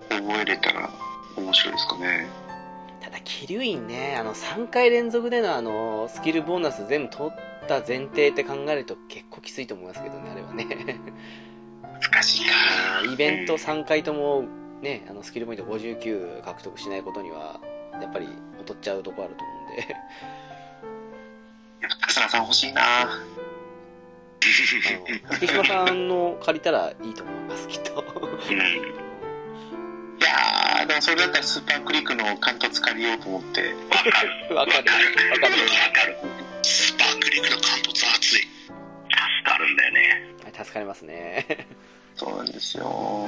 [0.08, 0.90] 覚えれたら
[1.38, 2.26] 面白いですかね。
[3.00, 7.32] ただ桐生院ねあの3回連続でのあのスキルボーナス全部取っ
[7.66, 10.66] た前提って考えると結構きついと思いますけどねあれはね
[12.12, 12.52] 難しいか。
[13.12, 14.44] イベント3回とも
[14.82, 17.60] ねあのスキルポイント59獲得しないことには
[18.00, 18.28] やっぱり
[18.58, 19.88] 劣っちゃうとこあると思うんで
[21.80, 22.82] やっぱ、笠間さん欲しいな
[25.30, 28.04] 竹島さんの借りたらいいと思いますきっと
[28.50, 29.07] うん。
[30.88, 33.60] いやー、でもそれだったらスーパークリックの関東借りようと思って。
[33.92, 34.08] わか
[34.48, 34.56] る。
[34.56, 35.38] わかるわかるわ
[35.92, 36.16] かる。
[36.62, 38.48] スパークリックの関東熱い助
[39.44, 40.34] かるんだよね。
[40.52, 41.68] 助かりますね
[42.16, 43.26] そうなんですよ。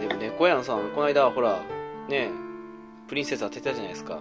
[0.00, 1.60] でもね小山さんこの間ほら
[2.08, 2.30] ね
[3.08, 4.20] プリンセス当てたじゃないですかあ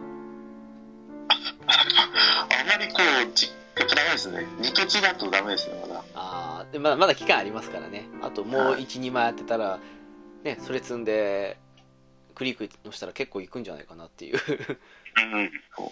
[1.68, 4.46] まりこう、じやっぱダメですね。
[4.60, 6.04] 二突だとダメですね、まだ。
[6.16, 9.80] あーでまだまだ期間ありますからねあともうはい12枚やってたら
[10.44, 11.58] ねそれ積んで
[12.32, 14.38] クリックのしたら結構いくんじゃないかなっていう。
[14.38, 15.52] うん。
[15.78, 15.92] 本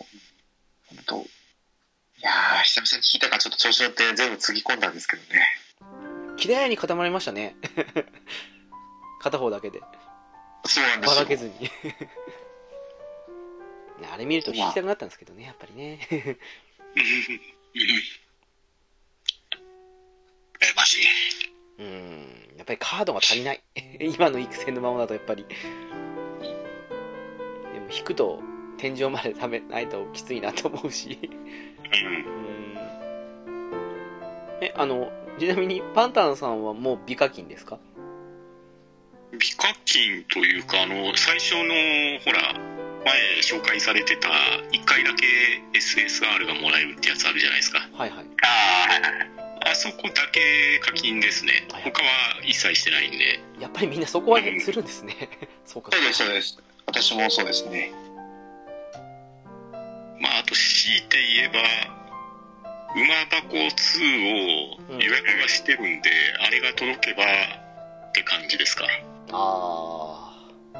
[1.05, 1.17] 当。
[1.17, 5.45] いやー、久々に聞いたからちょっと調子乗って全部つぎ込んだんですけどね。
[6.37, 7.55] 綺麗に固まりましたね。
[9.21, 9.81] 片方だけで。
[10.65, 11.15] そうなんですよ。
[11.15, 11.53] ばらけずに。
[14.11, 15.99] あれ見ると引きたくなったんですけどねやっぱりね。
[16.11, 16.37] え
[20.75, 20.97] マジ
[21.79, 22.53] うん。
[22.57, 23.63] やっぱりカードが足りない。
[23.99, 25.45] 今の育成のままだとやっぱり
[27.91, 28.41] 引くと
[28.77, 32.15] 天井まで食べないときついなと思うしうん。
[32.15, 32.29] うん
[34.61, 37.79] えあのちなみにパンタンさんはもう美課金ですか？
[39.31, 41.63] 美課金というか、あの、最初の、
[42.25, 42.53] ほら、
[43.05, 45.25] 前紹介されてた、1回だけ
[45.77, 47.87] SSR がもらえるってやつあるじゃないですか。
[47.93, 51.65] はいはいああ、あそこだけ課金ですね。
[51.69, 52.09] 他は
[52.43, 53.39] 一切してないんで。
[53.61, 55.15] やっぱりみんなそこはするんですね
[55.65, 56.57] そうかそうです、そうです。
[56.89, 57.91] 私もそうですね。
[60.19, 61.59] まあ、あと強いて言えば、
[62.95, 66.09] 馬箱2を予約はしてるんで、
[66.47, 67.23] あれが届けば
[68.07, 68.85] って感じですか。
[69.31, 70.33] あ
[70.73, 70.79] あ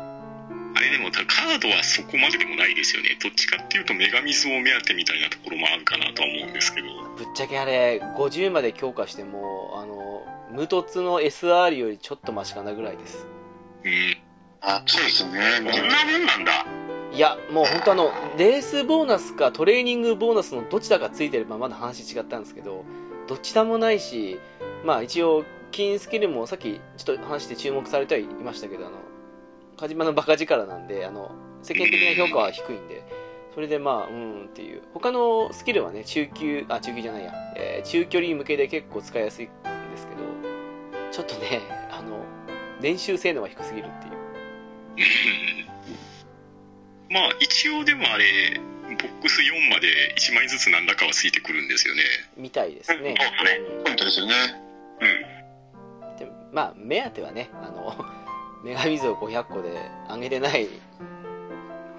[0.76, 3.16] あれでもたカードはそこまででもないですよね。
[3.22, 6.88] どっちかっていうと女神像目当てみたいなところもあるかなとは思うんですけど。
[7.18, 13.28] ぶっちゃけあれ、50まで強化しても、あの、無凸の SR よりちょっとマシかなぐらいです。
[13.84, 14.29] うん。
[14.62, 15.40] あ、そうですね。
[15.58, 16.66] こんなもんなんだ？
[17.12, 22.84] いや、もう本当あの、レースボーナスかトレーニングボーナスのどちらかついてればまだ話違ったんですけど、
[23.28, 24.40] どちらもないし、
[24.86, 28.98] まあ一応、金スキルもさっきちょっと話して注目されてはいましたけど、あの、
[29.78, 31.32] カジマのバカ力なんで、あの、
[31.62, 33.04] 世間的な評価は低いんで、
[33.54, 34.82] それでまあ、うんっていう。
[34.94, 40.22] 他のスキルはね、中級、あ、中級じゃないや、えー中距離向けで結構使いやすいんですけど、
[41.12, 42.24] ちょっとね、あの、
[42.82, 44.19] 練習性能が低すぎるっていう。
[47.10, 49.88] まあ一応でもあれ、ボックス4まで
[50.18, 52.02] 1枚ずつ何らかはついてくるんですよね。
[52.38, 52.98] みたいですね。
[52.98, 53.22] そうですね
[53.84, 54.34] ポイントですよね。
[55.02, 56.18] うん。
[56.18, 57.96] でまあ目当てはねあの
[58.64, 59.70] 女神像500個で
[60.10, 60.68] 上げてない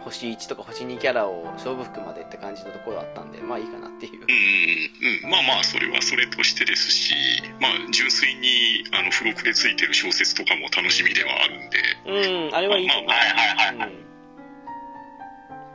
[0.05, 5.31] 星1とか星2キャラを勝負服までって感じのところあったんでまあいいかなっていううんうんうんうん。
[5.31, 7.15] まあまあそれはそれとしてですし、
[7.61, 13.93] まあ純粋にあの付録でついてる小説とかも楽しみではあるんで、うんあれはいいと思う、まあはいはいはい。
[13.95, 14.11] うん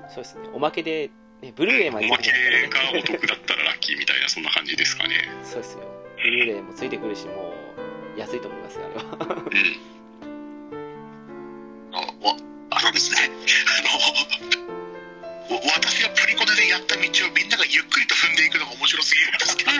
[0.07, 1.09] そうですねおまけで、
[1.41, 5.15] ね、ブルーレイまでおまけついてくるからねがお得だったらラッキーみたいなそんな感じですかね。
[5.43, 5.83] そうですよ
[6.15, 7.53] ブルーレイもついてくるしも
[8.15, 9.01] う安いと思いますよあれは
[10.21, 10.25] う
[11.91, 11.95] ん。
[11.95, 11.97] あ
[12.27, 12.35] わ
[12.75, 19.71] あのですね、あの、わ私がプリコネでやった道をみんながゆっくりと踏んでいくのが面白すぎるんですけど。
[19.71, 19.79] え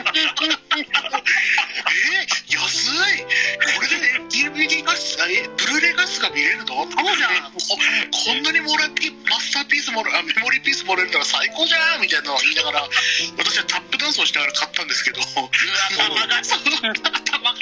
[2.56, 2.88] 安
[3.20, 6.88] いこれでね、DVD 画質、え、ブルーレイ画質が見れるの？
[6.88, 12.88] そうじゃんここんなにモラピマスターピースもらあメモリーピースもらえるなら最高じゃんみたいなのを言いながら、
[13.36, 15.50] 私はタップダンスをしながら買ったんですけど、うわ、
[15.92, 17.58] 頭が、頭が。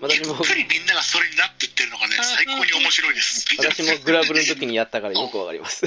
[0.00, 3.46] 私もゆっくりみんながそれになっていってるのがね、最高に面白いです。
[3.58, 5.84] 私もグラブルの時にやったからよくわかります。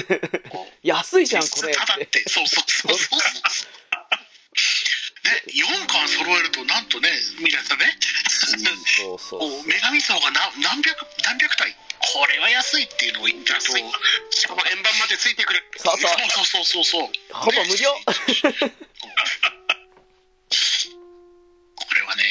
[0.82, 1.72] 安いじゃんこれ。
[1.72, 2.06] っただって。
[2.06, 3.20] て、そうそうそうそう。
[5.28, 7.98] ね、4巻揃えると、なんとね、皆さんね、
[8.96, 13.76] そうそう女神像が何何百、何百体、これは安いっていうのを言ってると、
[14.30, 15.62] しかも円盤までついてくる。
[15.76, 16.10] そうそう。
[16.30, 17.08] そうそうそうそう。
[17.32, 17.92] ほぼ無料
[21.88, 22.22] これはね、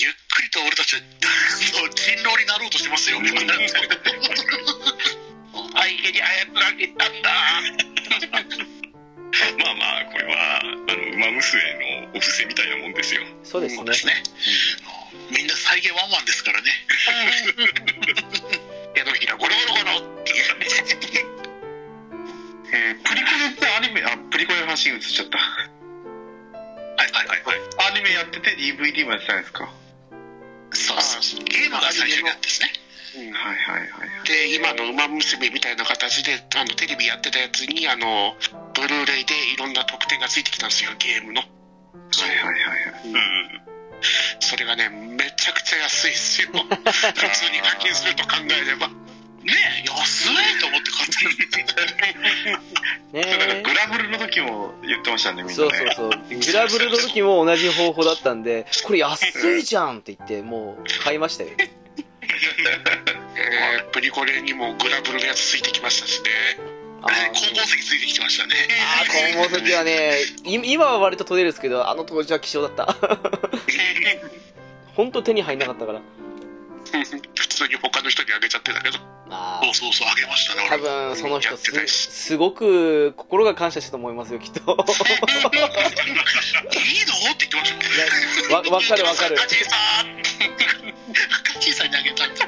[0.00, 1.02] ゆっくりと俺たちは、
[1.92, 3.20] 人狼になろうとしてますよ。
[3.20, 3.28] 相
[6.00, 7.30] 手に操られたんだ。
[9.58, 10.72] まあまあ、これは、あの、
[11.12, 11.62] 馬娘
[12.04, 13.22] のお布施みたいなもんですよ。
[13.44, 14.22] そうですねですね。
[15.30, 16.70] みんな再現ワンワンですからね。
[18.94, 20.66] 手のひらゴロゴロゴロっていうね。
[22.74, 25.38] えープリコネってアニメ、あ、プリコネの話に移っちゃった。
[26.96, 27.92] はいはいはいはい。
[27.92, 29.68] アニメやってて DVD もやってたんですか？
[30.72, 31.44] そうそうそう。
[31.44, 32.72] ゲームが最初にあってですね。
[33.12, 34.26] はいはいはいはい。
[34.26, 38.34] で、今の馬娘みたいな形で、あの、テレビやってたやつに、あの、
[38.74, 41.42] ブルーレイでいろんな特典がついてきたんですよ、ゲームの。
[41.42, 43.08] はいはいはいはい。
[43.12, 43.62] うん。
[44.40, 46.48] それがね、めちゃくちゃ安いですよ。
[46.56, 46.56] 普
[47.30, 48.88] 通に課金すると考えれば。
[49.44, 49.52] ね
[49.84, 51.52] え、安いと思って買ってる。
[53.12, 55.78] ねグラブルの時も言ってましたね、みんなそうね。
[55.96, 56.38] そうそう。
[56.38, 61.50] グラブルの時も同じ方法だったんで、これ安いじゃんって言って、もう買いましたよ。
[63.34, 66.28] えー、プリコレにもグラブルのやつついてきましたしね。
[67.02, 68.54] あーね光合石ついてきてましたね。
[69.00, 72.96] あー、今後時はね、い今は割と取れるんですけど、あの当時は希少だった。
[74.94, 76.00] ほんと手に入んなかったから。
[77.34, 78.98] 普通に他の人にあげちゃってたけど。
[79.30, 80.82] あそうそうそう、あげましたね、多俺。
[80.82, 84.60] 分その人す、すごく心が感謝したと思いますよ、きっと。
[84.60, 84.82] いいの？
[87.32, 88.54] って言ってました。
[88.54, 89.36] わ、わかるわかる。
[89.36, 90.22] カジさん
[91.72, 92.44] さんにあげたんだ。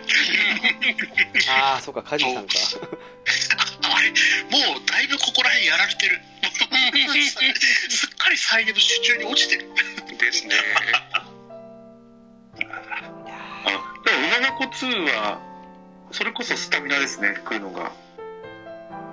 [1.48, 2.54] ああ、そうか、カジさんか。
[3.82, 4.14] あれ、も
[4.78, 6.20] うだいぶここら辺やられてる。
[7.90, 9.68] すっかり再現の手中に落ちてる。
[10.18, 10.54] ですね。
[13.64, 15.40] あの、でも、馬の子2は、
[16.10, 17.86] それこそスタミナですね、来るのが。
[17.86, 17.92] あ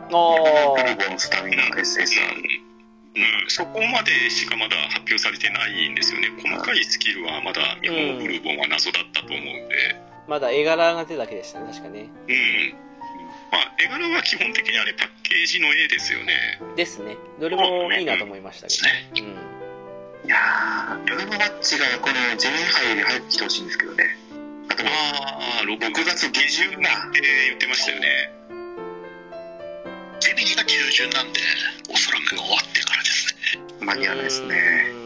[0.10, 2.62] ブルあ、ボンスタミナ SSR。
[3.14, 6.30] うん、そこまでしかまだ発表されてないんですよね。
[6.42, 9.96] 細かいスキルはまだ日本ブルーボンは謎だったと思うんで。
[10.28, 12.10] まだ絵柄が出ただけでしたね、確かね。
[12.28, 12.76] うん。
[13.52, 16.34] まあ、絵柄は基本的にあれパッケージの絵ですよね。
[16.78, 17.18] ですね。
[17.40, 19.28] どれもいいなと思いましたけど。
[19.28, 19.62] うん。
[20.24, 24.18] いやー、ルームマッチがこのジェネ杯で入ってきてほしいんですけどね。
[24.70, 28.08] あと、ああ、6 6月下旬って言ってましたよね。
[30.20, 31.40] ジェミニが中旬なんで、
[31.92, 33.36] おそらく終わってからです
[33.80, 33.86] ね。
[33.86, 35.02] 間に合わないですね。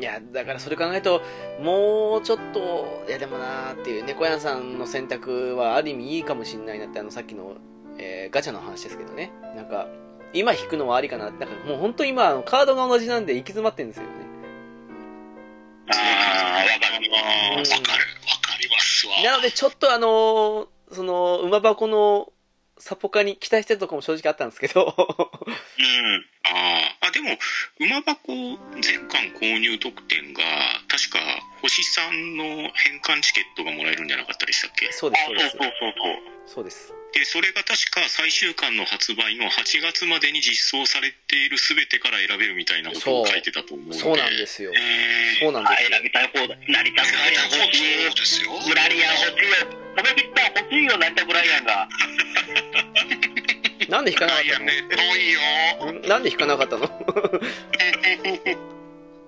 [0.00, 1.22] いや、だからそれ考えると、
[1.60, 7.56] もうちょっと、いやでもなーっていう、猫屋さんの選択はある意味いいかもしんないなって、あの、さっきの、
[7.98, 9.32] えーガチャの話ですけどね。
[9.56, 9.88] なんか、
[10.34, 11.30] 今引くのはありかな。
[11.30, 14.10] なんかもう本当に今、カードが同じなんで行き詰まってるんですよね。
[15.90, 17.72] ああ、わかります。
[17.72, 18.04] わかる。
[18.26, 19.22] わかりますわ。
[19.22, 22.32] なので、ちょっとあのーその、馬箱の
[22.80, 26.26] サポカに期待してるところも正直あったんですけど、うん。
[26.44, 27.36] ああ、あ、でも、
[27.80, 28.32] 馬箱
[28.80, 30.42] 全巻購入特典が、
[30.88, 31.18] 確か、
[31.62, 34.90] 星さんの返還チケットがもらえるんじゃなかったでしたっけ？
[34.92, 35.72] そうです、そうですあそうそう。
[35.78, 36.54] そうそう。
[36.54, 36.94] そうです。
[37.12, 43.98] で、それが確か最終巻の発売の8月までに実装されている全てから選べるみたいなことを書いてたと思うので。
[43.98, 44.72] そうなんですよ。
[44.74, 45.88] えー、そうなんですよ。
[45.90, 46.56] 選びたい方だ。
[46.68, 48.14] なりたくない欲しい。
[48.14, 48.52] ですよ。
[48.66, 49.56] ブラリアン欲しいよ。
[49.96, 51.88] 止め切った欲しいよ、成田ブライアンが。
[53.88, 56.08] なんで引かなかったいやね、遠いよ。
[56.08, 56.84] なんで引かなかったの？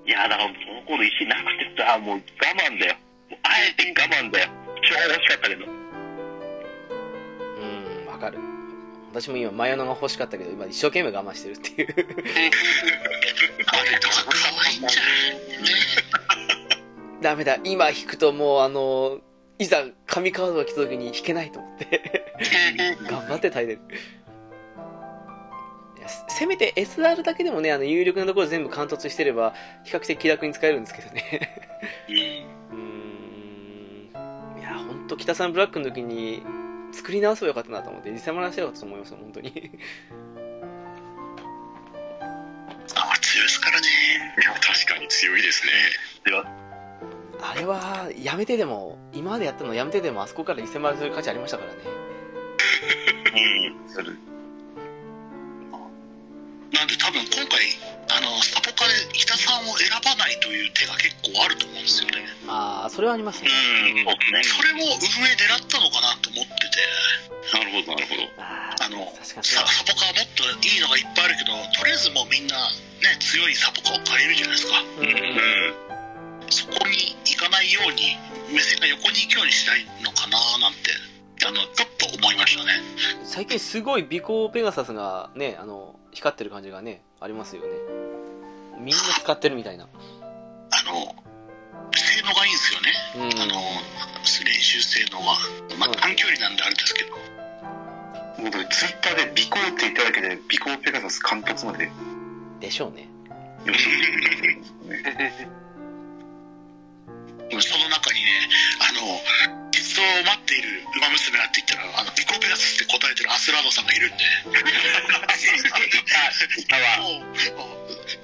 [0.06, 1.42] いや、だから、その頃石なく
[1.76, 2.20] てさ、もう我
[2.68, 2.96] 慢だよ。
[3.42, 4.50] あえて我慢だよ。
[4.82, 5.64] 超欲しかったけど。
[5.66, 5.68] う
[7.60, 8.38] ん、わかる。
[9.12, 11.88] 私も今、マヨナが欲しかったけど、今一生懸命我慢してるっていう。
[13.66, 14.32] あれとか可
[14.68, 15.62] 愛いんじゃん。
[15.64, 15.70] ね。
[17.22, 19.20] ダメだ、今引くともうあの、
[19.58, 22.24] いざ紙カードが来た時に引けないと思って、
[23.08, 23.80] 頑張って耐えてる。
[26.10, 29.54] いやせせめて SR だけでもね、あの、有力なところ全部貫突してれば、
[29.84, 31.66] 比較的気楽に使えるんですけどね。
[32.70, 34.10] うん。
[34.58, 36.42] いや、ほんと、北さんブラックの時に、
[36.92, 39.70] 作り直せばよかったなと思って、実際もらしてよかったと思いますよ、本当に。
[42.96, 43.86] あ、強いですからね。
[44.42, 45.72] いや確かに強いですね。
[47.42, 51.78] あれは、やめてでも、今までやったのやめてでも、あそこから1000万する価値ありましたからね。
[53.84, 53.88] うん。
[53.88, 54.18] する。
[56.72, 57.58] なんで多分今回、
[58.14, 62.26] あの、サポカで北さんを選ばないという手が結構あると思うんですよね。
[62.46, 63.50] ああ、それはありますね。
[63.50, 64.42] うん、そうですね。
[64.44, 66.80] それも運営狙ったのかなと思ってて、
[67.52, 68.22] なるほど、なるほど。
[68.38, 72.56] ああの確かにさサポカはもっといいのがいっぱいあるけど、とりあえずもうみんな、
[73.02, 74.78] ね、強いサポカを借りるじゃないですか。
[74.78, 76.50] うんうんうん。
[76.50, 78.14] そこに行かないように、
[78.54, 80.90] 目線が横に行くようにしたいのかななんて、
[81.46, 82.72] あの、ちょっと思いましたね。
[83.24, 87.68] 最近すごいビコペガサスがね、あの、光ってる感じがね、ありますよね。
[88.78, 89.84] みんな使ってるみたいな。
[89.84, 89.88] あ
[90.84, 91.14] の、
[91.94, 92.92] 性能がいいんですよね。
[93.16, 93.40] うん。
[93.40, 93.60] あの、
[94.44, 95.26] 練習性能が。
[95.78, 97.16] まあ、短距離なんであれですけど。
[98.42, 101.90] 僕、ツイッターでビコーって言っただけで、ビコーペガサス貫突まで
[102.60, 103.08] でしょうね。
[107.60, 108.48] その中にね、
[108.80, 109.20] あの、
[110.00, 114.24] を待っている馬娘だって言ったら、あの、ピコペガスって答えてるアスラードさんがいるんで。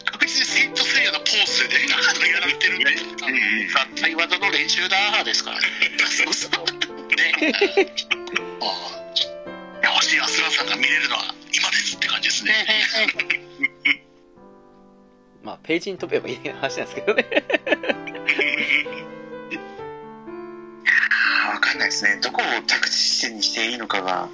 [0.07, 2.91] 確実にセイントセイヤのポーズで、やられてるんで、
[3.73, 5.61] 合体技の練習だですから。
[6.07, 6.53] そうそう。
[7.17, 7.33] ね。
[8.61, 8.65] あ
[9.83, 12.67] あ、欲しいアスラードさんが見れるのは今ですって感じですね。
[15.43, 17.25] まあ、ページに飛べばいい話なんですけどね。
[21.47, 22.19] あーわかんないですね。
[22.23, 24.29] どこを着地地点にしていいのかが、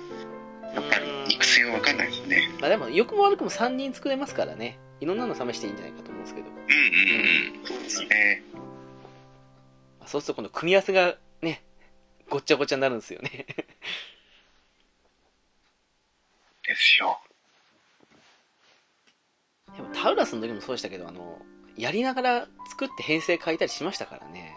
[0.74, 2.48] やっぱり育成はわかんないですね。
[2.60, 4.78] まあでも、良くも悪くも3人作れますからね。
[5.00, 6.48] いろんなの試していいんじゃないかと思うんですけど。
[6.48, 6.64] うんうん
[7.58, 7.66] うん。
[7.66, 8.42] そうですね。
[10.00, 11.62] まあそうすると、この組み合わせがね、
[12.30, 13.46] ごっちゃごちゃになるんですよね。
[16.64, 17.20] ですよ。
[19.76, 21.38] でも、タウラスの時もそうでしたけど、あの、
[21.76, 24.56] やりながら作って編成変えたりしましたからね。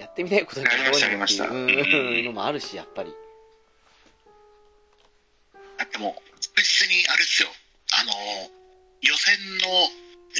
[0.00, 3.12] やってみたいことにありましたどうにもっていうあうんのもあるし、やっぱり。
[5.92, 7.48] でも、確実にあれですよ、
[7.92, 8.12] あの、
[9.02, 9.68] 予選の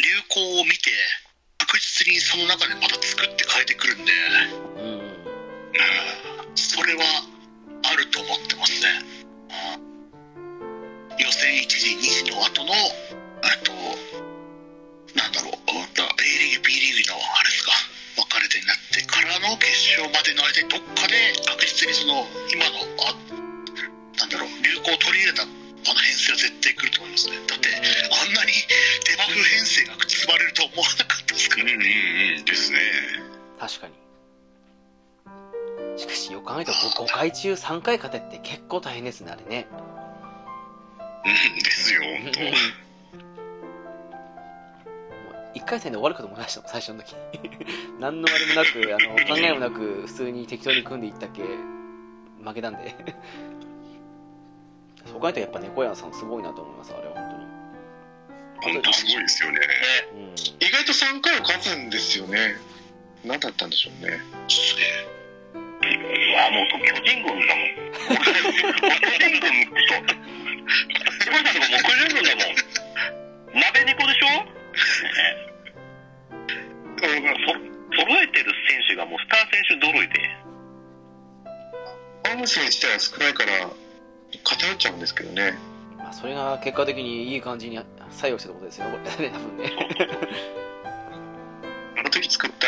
[0.01, 0.91] 流行を見て、
[1.59, 4.13] 確実にその中でまた作って変えてくるんで、
[4.77, 4.85] うん。
[4.85, 6.57] うん。
[6.57, 7.05] それは
[7.85, 8.89] あると思ってますね。
[11.19, 13.73] 予選1時、2時の後の、あと、
[15.15, 17.73] なんだろう、A リーグ、B リーグのあれですか、
[18.21, 23.17] 分かれてになってからの決勝までの間にどっかで確実にその、今の、あ
[24.19, 27.37] なんだろう、流行を取り入れたあの編成は絶対来ると思いますね。
[27.49, 28.53] だって、あんなに
[29.09, 32.37] デバフ編成が包まれると思わなかったですからうんうんね。
[32.39, 32.79] うんですね。
[33.59, 33.95] 確かに。
[35.97, 39.67] しかし、よく考えたら 5, 回中3回勝てって結構大変ですね、あれね。
[41.25, 42.41] うんですよ、本当。
[45.55, 47.17] 1回戦で終わるかと思いましたもん、最初の時。
[47.99, 52.95] 何のあれもなく、あの、考えもなく、普通に適当に組んでいったっけ、負けたんで。
[55.07, 57.31] そう考えたらやっぱ猫屋さんすごいなと思います、あれは本
[58.75, 59.59] 本当すごいですよね。
[60.11, 60.23] 当に。
[60.25, 60.35] うん。
[60.35, 60.37] 意
[60.71, 62.57] 外と3回は勝つんですよね。
[63.25, 64.21] 何だったんでしょうね。
[65.83, 65.87] い
[66.33, 67.65] や、もう巨人軍だもん。
[68.11, 68.19] 俺
[69.01, 69.99] 巨人軍ってそう。
[71.23, 72.55] 柴田さんとかもう食えるんだもん。
[73.61, 74.27] 鍋猫でしょ？
[74.29, 74.47] ね
[77.01, 77.07] そ
[77.97, 80.15] 揃えてる選手がもうスター選手揃いで。
[82.25, 83.51] アームス自体は少ないから
[84.45, 85.55] 偏っちゃうんですけどね
[85.99, 89.73] まあ、それが結果的にいい感じに作用してることですよね、これね、多分ね。
[91.99, 92.67] あの時作った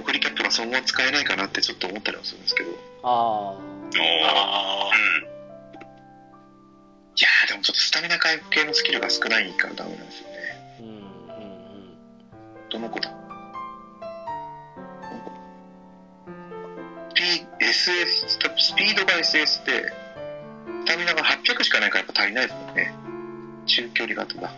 [0.00, 3.62] 送りキャップがそのまま使えないかなってちょっと思ったりもするんですけどいああうん。
[7.20, 10.26] やーでもちょっとスタミナ回復系のスキルが少ないからダメなんですよ。
[12.72, 12.98] どの子
[17.60, 18.06] SS
[18.56, 19.92] スピードが SS で
[20.82, 22.94] スタミナが800しかないからやっぱ足りないですもんね。
[23.66, 24.48] 中距離型だ。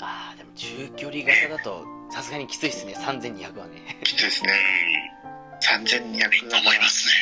[0.00, 3.98] ああ、でも中距離型だと、さすがにきついっすね、3200はね。
[4.02, 4.52] きついですね。
[5.60, 7.14] 3200あ、いいと思いますね。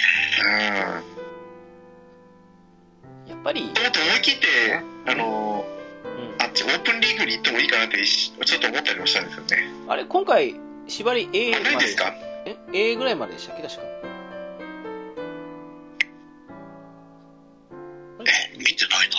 [3.27, 3.31] うん。
[3.31, 4.47] やっぱり、もっと思い切って
[5.07, 5.65] あの
[6.59, 10.57] ちオープンリーグに行ってもいいかなってちょっと思ったりもしたんですよねあれ、今回、
[10.89, 11.75] 縛り A まで。
[11.75, 12.13] いですか？
[12.47, 13.63] え ?A ぐらいまででしたっけ？
[13.63, 13.83] 確か。
[18.21, 19.17] え、見てないな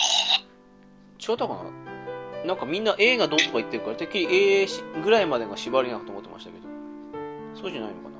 [1.18, 2.44] 違ったかな？
[2.46, 4.26] なんかみんな A がどうとか言ってるから、てっきり
[4.64, 4.66] A
[5.02, 6.68] ぐらいまでが縛りなのと思ってましたけど。
[7.58, 8.10] そうじゃないのか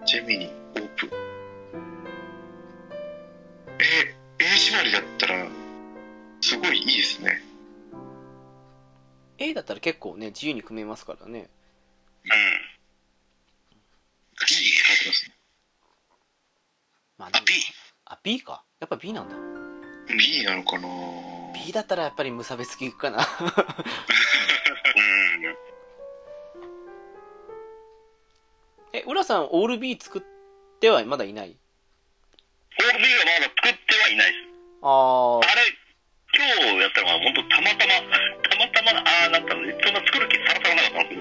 [0.00, 0.06] な？
[0.06, 1.10] ジェミニオープン
[3.78, 5.46] え A 縛りだったら
[6.46, 7.42] すごいいいですね
[9.38, 11.50] A だったら結構ね、自由に組めますからね。
[12.24, 12.30] うん。
[14.38, 14.64] 難しい。
[14.76, 15.34] 書いてますね
[17.18, 17.52] まあ、あ、B？
[18.06, 18.64] あ、B か。
[18.80, 19.34] やっぱ B なんだ。
[20.16, 20.88] B なのかな
[21.52, 23.18] ？B だったらやっぱり無差別級かな。
[23.18, 23.26] うん。
[28.94, 30.22] え、浦さん、オール B 作っ
[30.80, 31.50] てはまだいない？
[31.50, 34.44] オール B はまだ作ってはいないです。
[34.82, 35.62] あーあれ、
[36.36, 37.94] 今日やったのは本当たまたま、
[38.44, 41.20] たまたまああなったので、そんな作る気さらさらなかったんです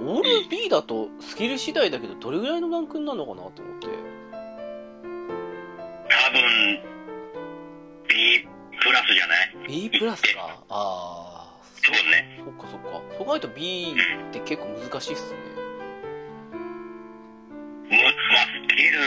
[0.00, 3.86] オール B だとスキル次第だけど、どれぐらいのランクになるのかなと思って。
[3.86, 3.90] 多
[6.30, 6.80] 分、
[8.08, 8.46] B
[8.82, 10.62] プラスじゃない？B プラスか。
[10.68, 11.66] あー。
[11.86, 12.40] 多分ね。
[12.44, 13.00] そっかそっか。
[13.18, 13.94] そう考えると B
[14.30, 15.38] って結構難しいっすね。
[17.88, 18.10] むまあ、
[18.68, 18.98] スキル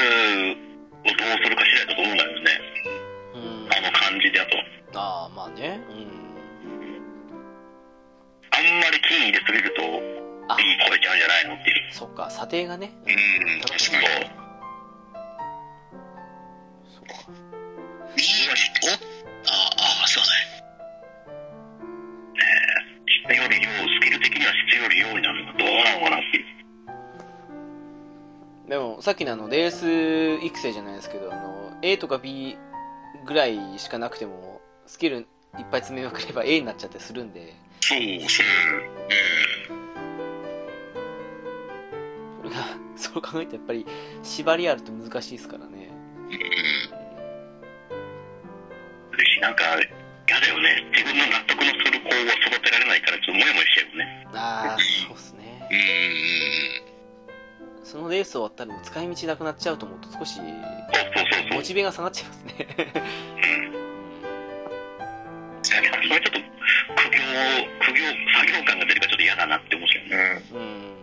[1.04, 2.46] をどうするか次第だと思うんだよね。
[3.36, 3.40] うん。
[3.72, 4.58] あの感じだと。
[4.94, 5.80] あー、まあね。
[5.90, 6.30] うん。
[8.52, 9.82] あんまり金入れすぎると、
[10.52, 11.94] あ B 超えちゃうんじゃないのっていう。
[11.94, 12.92] そっか、査定がね。
[13.06, 13.12] う
[13.58, 14.00] ん、確かそう。
[14.00, 14.00] に。
[16.90, 17.32] そっか。
[18.16, 18.24] B
[18.84, 20.60] お、あ、あ、すいません。
[23.06, 26.46] 質より量、スキル的には質より量になるのかどうなのかなっていう。
[28.70, 32.58] でも、さっきのあの、レース育成じゃないですけど、あの、A とか B
[33.26, 34.59] ぐらいしかなくても、
[34.90, 35.26] スキルいっ
[35.70, 38.42] ぱい詰めまくれば A になっちゃってするんで、そう、そ
[42.44, 42.56] れが、
[42.96, 43.86] そう考えるとやっぱり、
[44.24, 45.90] 縛りあると難しいですからね。
[46.28, 46.34] うん。
[46.34, 46.40] うん。
[49.14, 49.42] 嬉しい。
[49.42, 49.64] なんか、
[50.28, 50.84] 嫌だよね。
[50.92, 52.12] 自分の納得のする子を
[52.50, 54.28] 育てられないから、ちょっとモヤモヤしちゃうよね。
[54.34, 55.70] あー、そうっすね。
[57.78, 57.86] うん。
[57.86, 60.42] そのレース終わったら使い道なくなっちゃうと思うと少し。
[61.52, 62.68] モチベが下がっちゃいますね。
[63.74, 63.79] うん。
[65.64, 67.20] それちょっと、苦行、
[67.80, 68.00] 苦行、
[68.34, 70.44] 作業感が出るからちょっと嫌だなって思っちゃうね。
[70.52, 71.00] うんうん。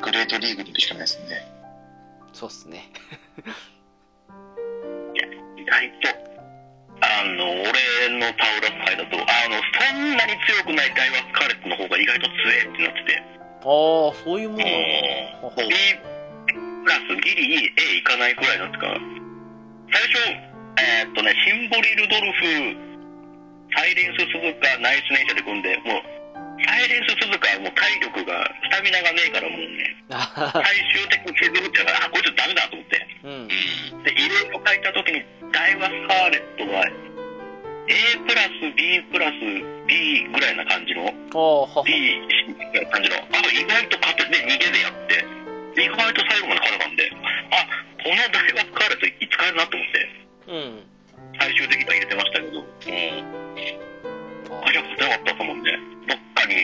[0.00, 1.40] グレートリーグに行くしかないですね
[2.32, 2.90] そうっすね。
[5.56, 6.08] 意外と、
[7.00, 7.72] あの、俺
[8.18, 13.22] のタウラス界だと、あの、そんなに強くないダイワスカーレットの方が意外と強えってなってて、
[13.62, 14.70] あー、そういうものな
[15.42, 15.56] のか。
[15.62, 15.68] B
[16.84, 18.86] プラスギリ A いかないくらいなんですか、
[19.92, 20.18] 最初、
[20.76, 22.93] えーっとね、シンボリルドルフ、
[23.76, 26.02] サイレンス鈴鹿、ナイスネイチャーで組んで、もう、
[26.62, 30.62] サイレンス鈴鹿はもう体力が、スタミナがねえからもうね、あ 最
[30.94, 33.06] 終的に削るってから、あ、こいつダメだと思って。
[33.24, 33.32] ーうん。
[33.34, 34.02] うん。
[34.02, 36.84] で、いろいろ書いたときに、ダイワスカーレットは、
[37.86, 39.34] A プラス B プラス
[39.86, 41.12] B ぐらいな感じの、
[41.84, 45.24] B、C ぐらいな感じの、あ、意外と勝てて、逃げでやって、
[45.82, 47.10] 意外と最後まで勝てたんで、
[47.50, 47.66] あ、
[48.02, 50.08] このダイワスカーレットいつ使えるなと思って、
[50.46, 50.93] うん。
[51.38, 52.64] 最終的には入れてましたけど、うん。
[54.62, 56.54] あ、やっぱ強かったと思うんで、どっかに、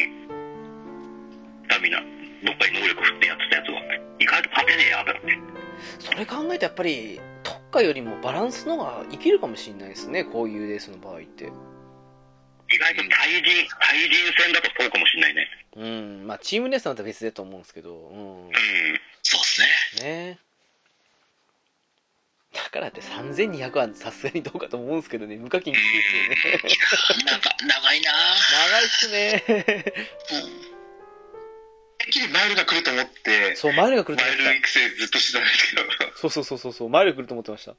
[1.64, 2.00] スタミナ、
[2.44, 3.80] どっかに能力振ってやってたやつが、
[4.18, 5.38] 意外と勝てねえや、ってなって。
[5.98, 11.44] それ考えるとやっぱり、特化よりもバランスの方が生きるかもしれないですね、こういうレースの場合って。
[12.72, 15.48] 意外と対人、対人戦だとそうかもしれないね。
[15.76, 16.26] うん。
[16.26, 18.50] まあ、チームレースなんて別だと思うんですけど、うん。
[19.22, 20.08] そうですね。
[20.08, 20.38] ね
[22.52, 27.24] だからって3200はさすがにどうかと思うんですけどね、無課金きついですよね。
[27.24, 29.44] なんか、長いな長いっすね。
[29.48, 30.70] うん。
[31.98, 36.18] てっきりマイルが来ると思って、そう、マイルが来るとマイ思ってル育成ずっとしてたんですけど、た。
[36.18, 37.76] そうそうそうそうマイル来ると思ってました。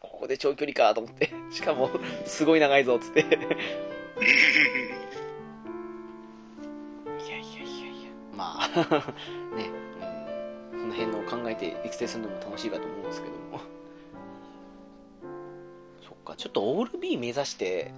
[0.00, 1.30] ここで長距離かと思って。
[1.50, 1.90] しかも、
[2.24, 3.20] すごい長いぞ、つって。
[3.20, 3.30] いやい
[7.28, 8.10] やいやいや。
[8.34, 8.68] まあ、
[9.54, 9.83] ね、
[10.94, 13.60] の辺のを考えて育成するのも楽しいかと思うんですけども。
[16.06, 17.92] そっか、ちょっとオール B 目指して、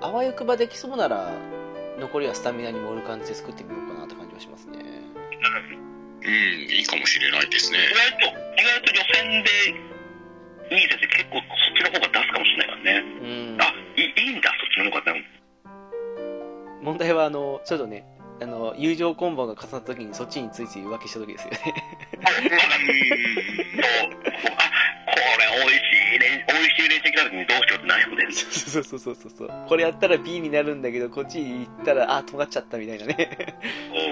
[0.00, 1.32] あわよくばできそうなら、
[1.98, 4.78] 残りはスタミナに盛る感じで作ってみようかなって感じはしますね。
[6.24, 7.78] うん、いいかもしれないですね。
[7.78, 13.04] 意外と、意外と予選でいい先生結構そっちの方が出すかもしれないからね。
[13.20, 13.58] うん。
[13.60, 15.24] あ、いいいいんだ、そっちの方がね。
[16.80, 18.04] 問題は、あの、ちょっとね、
[18.40, 21.81] あの、友情コンボが重なった時にそっちについつい浮気した時ですよね。
[22.22, 22.50] これ
[25.58, 25.82] 美味し
[26.16, 28.32] いね、美味しい練習来た時にどうしようって悩んでる。
[28.32, 29.48] そうそうそうそうそう。
[29.68, 33.16] これやったら B になるんだけど、こっちに行ったら、あ、尖っちゃったみたいなね。
[33.28, 34.00] そ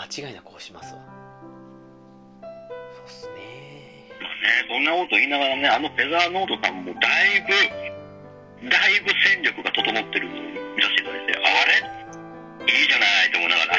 [0.00, 1.00] 間違いなく押しますわ。
[2.40, 4.08] そうっすね。
[4.68, 7.04] そんなこと言いながらね、あのフェザーノートさんもだ
[7.36, 7.52] いぶ、
[8.70, 10.42] だいぶ戦力が整ってるのを
[10.72, 11.44] 見させていただいて、あ
[12.64, 12.72] れ？
[12.72, 13.76] いいじゃないと思いながら。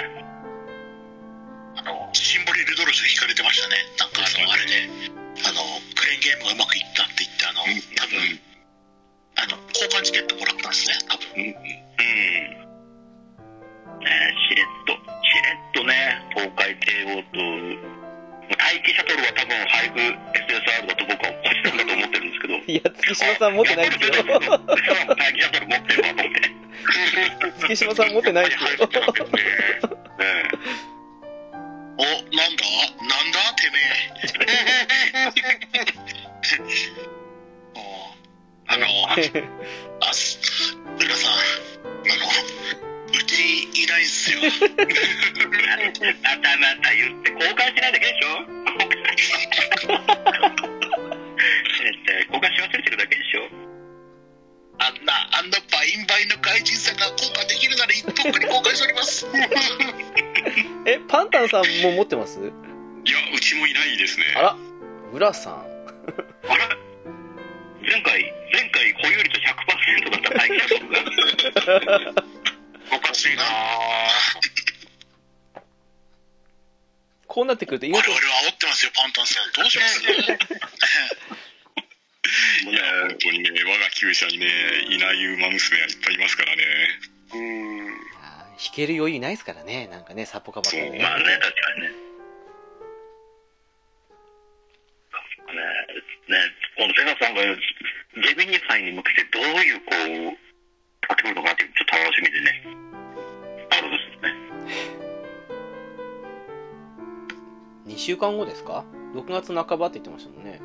[1.78, 3.82] あの、シンボリルドロス引かれてましたね。
[3.98, 4.90] なんかあの、あれで、
[5.42, 8.38] あの、クレーンゲームがうまくいったって言って、あの、多分、
[9.42, 11.50] あの、交換チケットもらったんですね、多分。
[11.50, 12.71] うん。
[14.02, 15.94] ねしれっと、しれっとね、
[16.36, 17.40] 東海帝王と、
[18.58, 24.12] 待機シャトルは多分、配布 SSR だと僕は星なんだと思ってるんですけど、いや、月島さん持ってないですよ。
[24.22, 26.42] 待機シャトル持ってるわと思って。
[27.62, 28.88] 月島さん持ってないですよ。
[28.88, 28.98] ね
[31.98, 32.64] お、なんだ？
[33.02, 33.40] なんだ？
[33.56, 34.32] てめえ。
[37.76, 37.80] お
[38.68, 38.86] あの、
[40.02, 40.40] あ、す、
[41.00, 41.38] 浦さん、あ
[42.86, 44.40] の、うちいないっすよ。
[44.42, 44.48] ま
[46.38, 48.28] たまた言って交換しないだけでしょ？
[52.32, 53.42] 交換し忘れてるだけでしょ？
[54.80, 59.28] あんな、あんなバインバインの外人さんが交換できるならとっくに交換しております。
[60.86, 62.40] え、パンタンさんも持ってます？
[62.40, 62.50] いや、
[63.36, 64.26] うちもいないですね。
[64.36, 64.58] あら、
[65.14, 65.54] 浦さん。
[65.54, 65.58] あ
[66.58, 66.78] ら
[67.82, 72.24] 前回、前回保有率100%だった待機シャトルが。
[72.94, 73.44] おかしいな
[77.28, 79.52] こうなってくると意我外と、々は煽ってますよ、パンタンさん。
[79.54, 80.02] どうします？
[82.70, 84.48] いや、本当にね、我が厩舎にね、
[84.90, 86.64] いない馬娘はいっぱいいますからね。
[87.34, 87.88] うん。
[88.22, 89.88] あー弾ける余裕ないですからね。
[89.88, 91.00] なんかね、サポカバカでね。
[91.00, 91.88] まあね、確かにね。
[91.90, 91.96] ね、
[96.28, 96.38] ね、
[96.78, 100.32] このセガさんがジェミニ杯に向けてどういう、こう、や
[101.14, 102.64] ってくるのかなって、ちょっと楽しみでね。
[107.92, 110.62] 2週間後ですか ?6 月半ばって言ってましたもんね。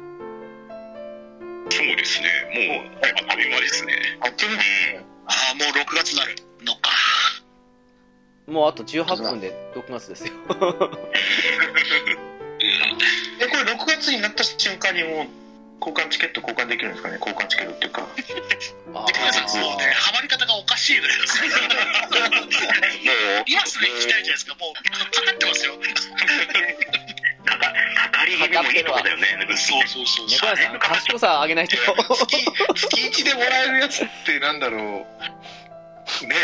[1.69, 3.95] そうですね、もう、あっという間ですね。
[4.21, 4.63] あっという間。
[5.27, 6.91] ああ、もう6月になるのか。
[8.47, 10.33] もうあと18分で6月ですよ。
[13.41, 15.27] え、これ6月になった瞬間にもう、
[15.81, 17.19] 交換チケット交換できるんですかね？
[17.21, 18.07] 交換チケットっていうか。
[18.95, 21.43] あで、皆さん、もうね、ハマり方がおかしいぐらいです。
[21.43, 24.55] もう、今すぐ行きたいじゃないですか。
[24.55, 25.75] もう、かかってますよ。
[28.37, 29.27] かか、かかり気味もいいとこだよね。
[29.57, 30.27] そうそうそうそう。
[30.29, 31.77] 猫屋さん、賢さ上げないと。
[32.15, 32.45] 月、
[32.75, 34.81] 月1でもらえるやつってなんだろう。
[36.27, 36.37] ね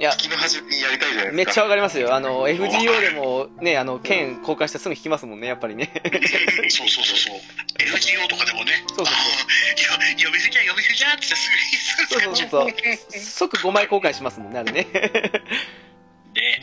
[0.00, 1.56] いや、月の初めにやりたいじゃないめっですか。
[1.56, 2.14] ちゃわかりますよ。
[2.14, 5.92] あの、FGO でもね、あの、剣交換してすぐ引きますもんね、やっぱりね。
[6.70, 7.40] そうそうそうそう。
[7.78, 9.16] FGO とかでもね、そうそうそう
[10.24, 11.34] 呼び捨てじゃ呼び捨てじゃってす
[12.08, 12.68] ぐそうそうそうそう。
[13.20, 14.86] 即5枚交換しますもんね、あれね。
[16.32, 16.60] で、で、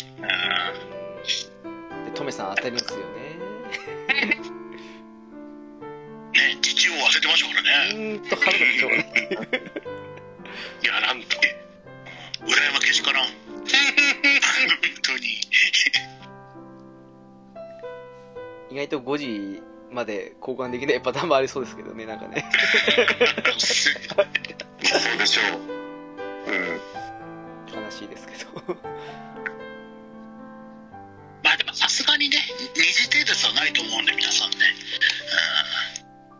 [2.15, 3.03] トメさん当たりますよね。
[6.37, 7.93] ね、父を忘れてましたからね。
[7.93, 9.05] うーんと、春のしょうがない。
[10.83, 11.37] いや、なんと。
[12.45, 13.27] 裏山けしからん。
[13.27, 13.33] 本
[15.01, 15.41] 当に。
[18.69, 22.45] 意外と5時まで交換できないパターンもありそうですけどね、なんかね。
[23.57, 23.73] そ
[25.13, 26.51] うでしょう。
[26.51, 27.83] うん。
[27.83, 28.77] 悲しいですけど。
[31.43, 32.37] まあでもさすがにね、
[32.75, 34.57] 二次程度はないと思うんで、皆さんね。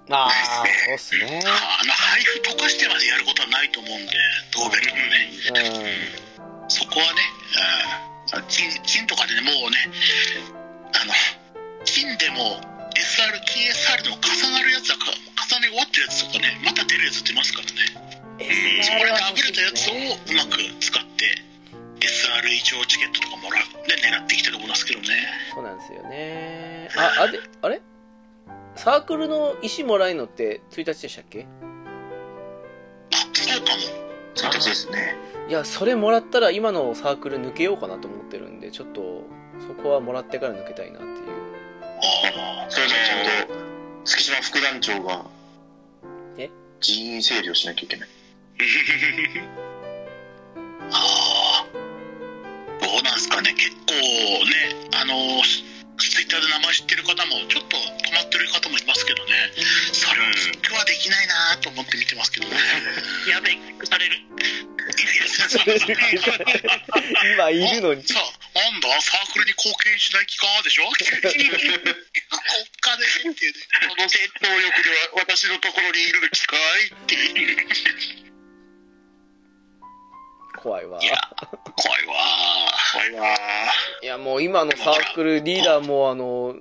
[0.10, 1.42] ああ、そうっすね。
[1.44, 4.12] あの、配布溶かしてまでやることはないと思うんで、
[4.56, 5.98] ドーベルもね。
[6.68, 7.22] うそこはね、
[8.36, 9.78] うん、金金とかでね、もうね、
[10.96, 11.14] あの、
[11.84, 12.60] 金でも
[12.96, 18.08] SR、金 SR でも重なるやつはか、重ね終わってるやつとかね、また出るやつ出ますからね。
[18.80, 18.84] ん。
[18.84, 21.44] そこであぶれたやつをうまく使って、
[22.00, 25.08] SR 以上チケットとかもらって狙ってきてると思いますけどね。
[25.54, 26.90] そうなんですよね。
[26.96, 27.82] あ、あれ、あれ？
[28.78, 31.45] サークルの石もらえるのって1日でしたっけ？
[33.14, 33.80] あ、そうかも。
[34.36, 35.16] 1日ですね。
[35.49, 39.24] いや、それもらったら今のサークル抜けようかなと思ってるんで、ちょっと、
[39.68, 41.14] そこはもらってから抜けたいなっていう。
[42.04, 43.54] あそれじゃちゃんと、
[44.06, 45.26] 月島副団長が、
[46.38, 46.49] え？
[46.80, 48.10] 人員整理をしなきゃいけない。
[50.91, 51.66] ああ、
[52.82, 55.14] どうなんすかね、結構ね、あの、
[55.44, 55.64] ツ
[56.28, 59.48] イッターで名前知ってる方も、ちょっと止まってる方もいますけどね、
[59.95, 60.28] それを
[60.60, 62.60] 今日はできないなと思って見てますけどね。
[63.32, 64.20] やべえ、される。
[67.32, 68.04] 今いるのに。
[68.04, 68.26] さあ、
[68.60, 69.54] なんだ、サークルに。
[69.56, 70.91] 貢献しない気かでしょ。
[70.91, 71.52] 国家でっていう
[73.56, 73.64] ね。
[73.88, 76.04] その戦闘力では私のところに。
[76.04, 78.27] いる気かいっていう。
[80.68, 80.99] 怖いわ。
[81.02, 82.14] いや、怖いわ
[82.91, 83.38] 怖いわ
[84.03, 86.56] いや、もう今のサークルリーダーもあの、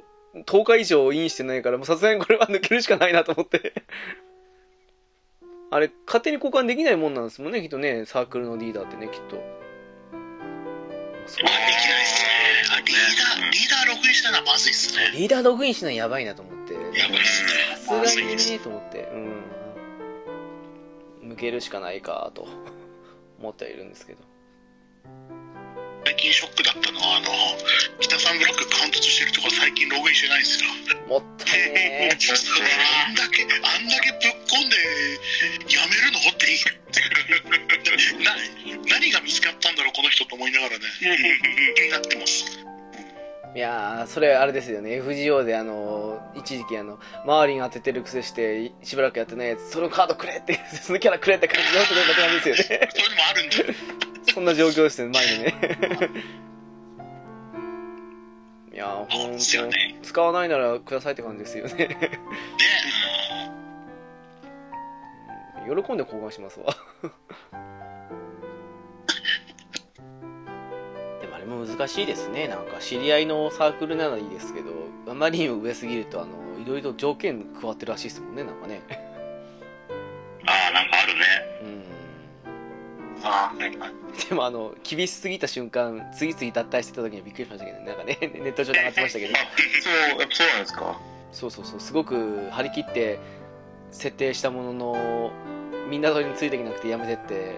[0.44, 3.72] 10日以上インしてないから、もうさすがにこれは抜けるしかないなと思って。
[5.72, 9.34] あれ、勝手に交換できないもんなんですもんね、きっとね、サークルのリーダーってね、きっと。
[11.26, 12.28] そうあ、できないっすね。
[12.76, 15.10] あ、リーダー、リーダーログインしたのはまずいっすね。
[15.14, 16.74] リーダーログインしないのやばいなと思って。
[16.74, 17.48] やばいっすね。
[17.80, 19.08] さすがにね、と思って、
[21.22, 21.30] うん。
[21.32, 22.46] 抜けるしかないか、と
[23.38, 24.24] 思ってはいるんですけど。
[26.04, 27.26] 最近ショックだったのは、あの、
[27.98, 30.70] 北さんブラック貫突してるとこ最近ログインしてないんですよ。
[31.08, 32.10] もったいねえ。
[32.10, 34.76] あんだけ、あんだけぶっ込んで、
[35.74, 37.02] やめるのって言って
[38.22, 38.36] な、
[38.86, 40.84] 何が見つかったんだろう、この人と思いながらね、
[41.74, 42.75] 気になってます。
[43.56, 45.00] いやー、それあれですよね。
[45.00, 52.90] FGO であの、一時期あの、周りが当ててる癖して、しばらくやってないやつ、そのカードくれって、そのキャラくれって感じで、本当にだけなんですよね。
[52.92, 55.54] そういうのもあるんで、そんな状況ですね、前にね。
[58.74, 59.98] いやー、ほんと、ね。
[60.02, 61.74] 使わないならくださいって感じですよね。
[61.76, 61.96] ね、
[65.64, 66.76] 喜んで交換しますわ。
[71.46, 72.48] もあれも難しいですね。
[72.48, 74.70] なんか知り合いのサークルならいいですけど、
[75.10, 78.82] あまりにも上すぎると、あの、いろいろ条件加わってるらしいですもんね、なんかね。
[80.46, 81.20] ああ、なんかあるね。
[81.62, 83.24] うん。
[83.24, 84.28] ああ、はい。
[84.28, 89.34] でもあの、厳しすぎた瞬間、次々脱退してた時にはびっくりしましたけどね、なんかね、 ネット上で上がってましたけど、
[89.82, 91.00] そう、やっぱそうなんですか。
[91.32, 93.18] そうそうそう、すごく張り切って
[93.90, 95.30] 設定したものの、
[95.88, 97.56] みんなそれについていけなくてやめてって、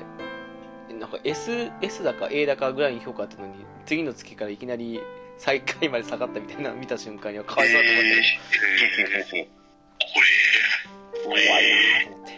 [0.99, 3.55] なんか S、S だか A だかぐらいに評価あったのに、
[3.87, 5.01] 次の月からいきなり
[5.39, 8.05] 最下位まで下がったみたいなの見た瞬間にはかわいそうだと思っ
[9.31, 9.51] て、
[11.25, 11.65] これ、怖い
[12.03, 12.33] なと思って。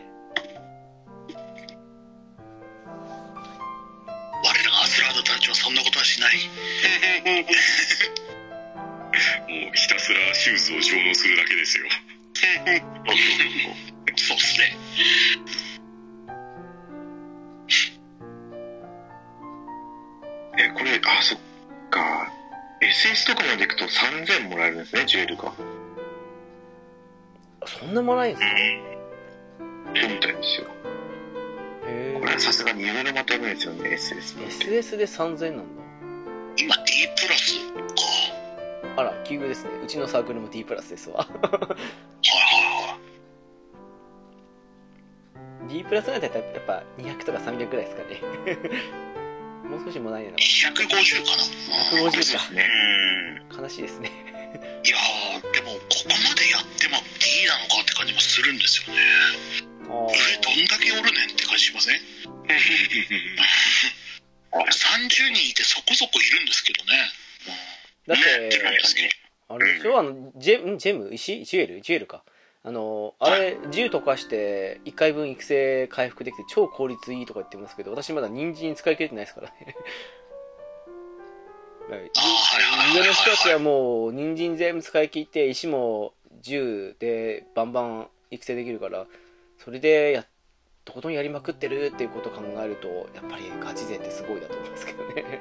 [4.42, 5.14] 我らがアスラー。
[5.14, 6.34] ドたちはそんなことはしない。
[9.48, 10.58] もうひたすらシュー。
[10.58, 11.84] ズを上納するだけですよ。
[24.80, 25.52] ですね、ジュエルが。
[27.66, 28.46] そんなもらえんすか？
[28.48, 30.66] そうみたいですよ。
[31.86, 34.42] へこれはさすがに夢のまたないですよね、SS え。
[34.42, 34.64] なんて。
[34.82, 35.82] SS で3000なんだ。
[36.56, 37.58] 今 D プラス
[38.96, 39.02] か。
[39.02, 39.70] あら、奇遇ですね。
[39.82, 41.26] うちのサークルも D プラスですわ。
[45.68, 48.20] D プラスなんてやっぱ200とか300ぐらいですかね。
[49.68, 51.02] もう少しもないね150かな。
[52.08, 52.52] 150ですか。
[52.52, 52.68] ね。
[53.56, 54.10] 悲しいですね。
[56.00, 59.00] ここまでやっても D なのかって感じもするんですよね。
[59.84, 60.08] あ上
[60.40, 62.00] どんだけおるねんって感じしません
[64.52, 66.92] ?30 人いてそこそこいるんですけどね。
[68.06, 69.10] だってね。
[69.48, 69.98] あれでしょ？
[69.98, 71.12] あの、ジェんジェム？
[71.12, 71.44] 石？
[71.44, 71.82] ジュエル？
[71.82, 72.24] ジュエルか。
[72.62, 79.74] あの、あれ、銃溶かして、1回分育成回復できて超効率いいとか言ってますけど、私まだ人参使い切れてないですからね。
[81.96, 86.12] 上の人たちはもう、人参全部使い切って、石も
[86.42, 89.06] 銃でバンバン育成できるから、
[89.58, 90.24] それでや、
[90.84, 95.24] とことんやりまくってるっていうことを考えるとやっぱりガチ勢ってすごいだと思いますけどね。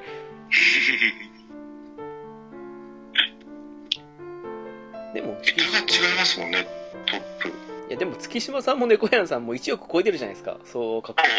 [5.13, 6.67] でも桁が違いますもんね、
[7.07, 7.49] トップ。
[7.49, 7.53] い
[7.89, 10.59] やでも月島さんも猫屋さんも1億超えてるじゃないですか。
[10.65, 11.38] そう獲得ファン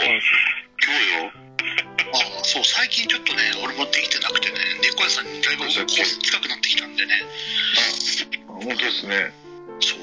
[0.81, 0.95] そう
[1.27, 1.32] よ。
[2.12, 7.15] ああ、そう、最近ちょっとね、俺もできてなくてね、猫屋さんにだいぶ近くなってきたんでね、
[8.47, 9.32] 本当ですね。
[9.81, 9.99] そう。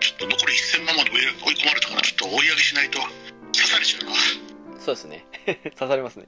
[0.00, 3.00] ちょっと残り1000万まで追い込まれたから、ちょっと追い上げしないと
[3.52, 4.16] 刺されちゃうな。
[4.80, 5.26] 数そうですね
[5.76, 6.26] 刺されますね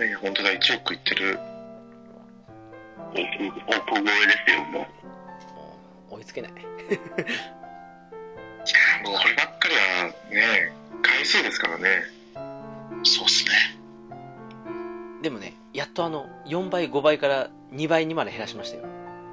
[0.00, 1.38] え本当だ、1億いってる。
[3.12, 4.92] 億億超えですよ、もう。
[5.54, 5.78] も
[6.12, 6.52] う追いつけない
[9.04, 12.21] こればっかりはね、回数ですからね。
[13.02, 13.52] そうっすね。
[15.22, 18.84] でもねやっとあの4倍5倍から2倍にまで減らしましたよ。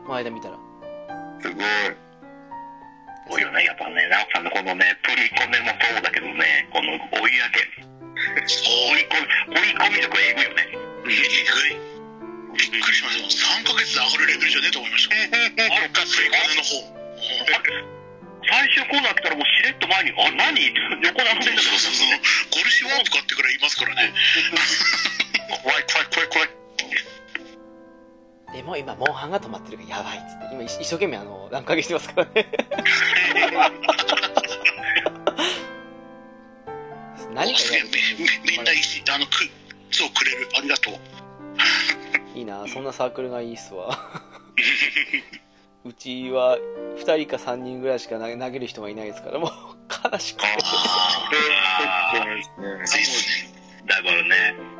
[0.05, 0.57] この間見たら。
[1.41, 1.63] すごい。
[3.29, 7.61] すごいよね、やっぱね、ナオさんのこのね、プリコネもそうだけどね、この追い上げ、
[8.41, 10.65] 追い込み、追い込み力えぐいよね。
[10.69, 11.77] えぐい。
[12.57, 13.61] びっくりしました。
[13.61, 15.15] 3ヶ月で上がるレベルじゃねえと思いました。
[15.15, 17.98] あっかプリコネの方。
[18.49, 20.57] 最終コーナー来たらもうしれっと前に、あ、何？
[20.57, 22.19] って横並んでんだけどそうそうそう。
[22.57, 24.13] ゴルシワンとかってくらい言いますからね。
[25.63, 26.49] 怖い怖い怖い怖い。
[28.53, 32.49] でも今モンハンが止まってるからやばいっつって今一一生懸命あの乱掛けしてますからね
[37.35, 37.89] 何かやる
[38.43, 39.31] みんないいし、あの、く、
[39.91, 40.49] そうくれる。
[40.57, 40.95] ありがとう。
[42.35, 43.97] いいなそんなサークルがいいっすわ
[45.85, 46.57] うちは
[46.97, 49.49] 2人か3人ぐらいしか投げる人がいないですからもう
[50.11, 50.47] 悲しくて。
[53.85, 54.79] だからね、 うん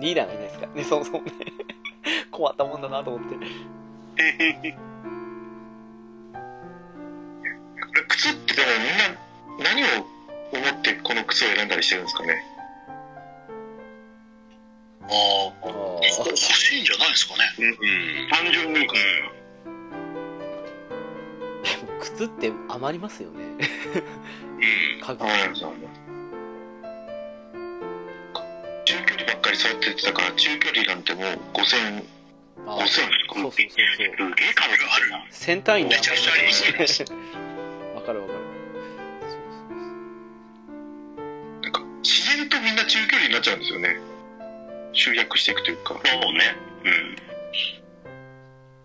[0.00, 1.32] リーダーがいないですからねそもそもね
[2.32, 3.46] 困ったもんだなと思ってこれ
[8.08, 8.86] 靴ってでもみ
[9.64, 10.06] んな何を
[10.52, 12.42] 思ってこの靴を選んだりしてるんですかね。
[15.02, 15.70] ああ、あ
[16.26, 17.44] 欲しいんじゃないですかね。
[17.58, 17.62] う
[18.26, 18.28] ん。
[18.28, 18.82] 単純に、ー
[21.62, 23.60] でも靴って余りますよねうん。
[25.00, 25.24] 家具。
[28.84, 31.24] 中距離ばっかり触っててたから、中距離なんてもう
[31.54, 32.04] 5000、
[32.66, 34.08] あ5000そうそうそうそうすげえ
[34.54, 35.24] 数があるな。
[35.30, 36.52] 1000単位でめちゃくちゃありま
[36.86, 37.08] すよ
[37.94, 38.40] わかるわかる
[41.62, 44.09] なんか自然とみんな中距離になっちゃうんですよね。
[44.92, 45.94] 集約していくというか。
[46.04, 46.56] そうね。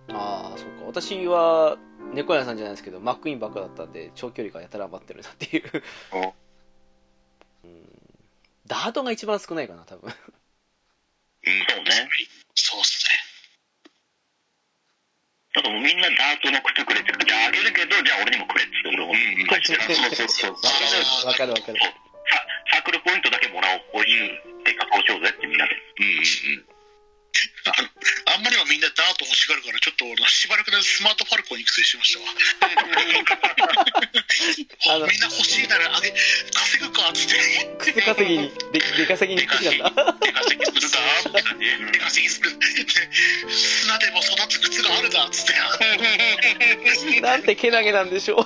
[0.10, 0.16] うん。
[0.16, 1.78] ああそうか私は
[2.14, 5.64] 猫屋さんじゃないですけどマックイーンばっかだったんで長距離がやたら余ってるなっていう
[6.14, 6.32] あ
[7.64, 7.90] うん
[8.68, 10.16] ダートが一番少ないかな多分そ
[11.48, 11.52] う
[11.84, 12.10] ね。
[12.56, 13.12] そうっすね。
[15.54, 19.14] ただもうみんなダートの靴くれって言うからじゃああげるけど、じゃあ俺にもくれって言うん
[19.86, 20.54] そうそうそう。
[21.28, 24.02] わかるわかるわかるササークルポイントだけもらおう。
[24.02, 24.30] おいしいっ
[24.64, 25.76] て加工しようぜってみんなで。
[26.00, 26.26] うんうん
[27.66, 27.90] あの
[28.36, 32.28] あんまりはみんなダート欲しがるから、ちょっと俺しばらくでスマートファルコン育成しましたわ。
[35.10, 36.14] みんな欲しいならあげ、
[36.54, 37.36] 稼ぐかっつって。
[37.92, 41.00] 靴稼ぎにで出稼ぎに行ってきたんだ出稼ぎするか
[41.30, 42.58] って感じ出稼ぎする。
[42.60, 42.66] で
[43.52, 45.54] 砂でも育つ靴があるだっつって。
[47.22, 48.46] なんてけなげなんでしょう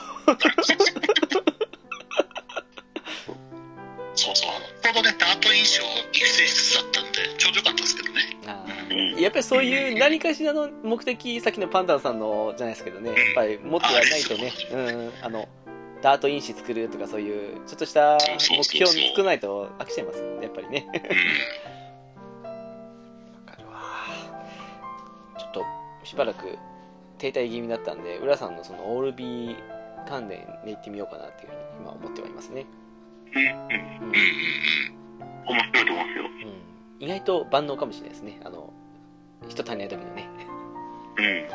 [4.81, 5.83] ちょうどね、ダート印象
[6.13, 8.21] 育成しつつだったんで、ちょうどよかったですけどね。
[8.47, 8.65] あ
[9.19, 13.09] やっぱりそういう何かしらの目的さっきのパンダンさんのじゃないですけどね。
[13.09, 14.53] やっぱり持ってやらないとね。
[14.71, 15.11] うん。
[15.21, 15.47] あの
[16.01, 18.17] ダート因子作るとかそういうちょっとした
[18.49, 20.87] 目標を作らないと飽きちゃいますもんねやっぱりね。
[23.45, 23.81] わかるわ
[25.37, 25.65] ちょっと
[26.05, 26.57] しばらく
[27.17, 29.55] 停滞気味だったんで浦さんのそのオールビー
[30.07, 32.65] 関連で行ってみようかなっていうふうに今思ってはいますね、
[33.35, 33.47] うんうん。
[33.47, 34.39] うんうん
[35.49, 36.25] 面白いと思うんですよ。
[36.99, 38.71] うん、意外と万能かもしれないですねあの
[39.47, 40.29] 人足りない時にね
[41.17, 41.49] うん。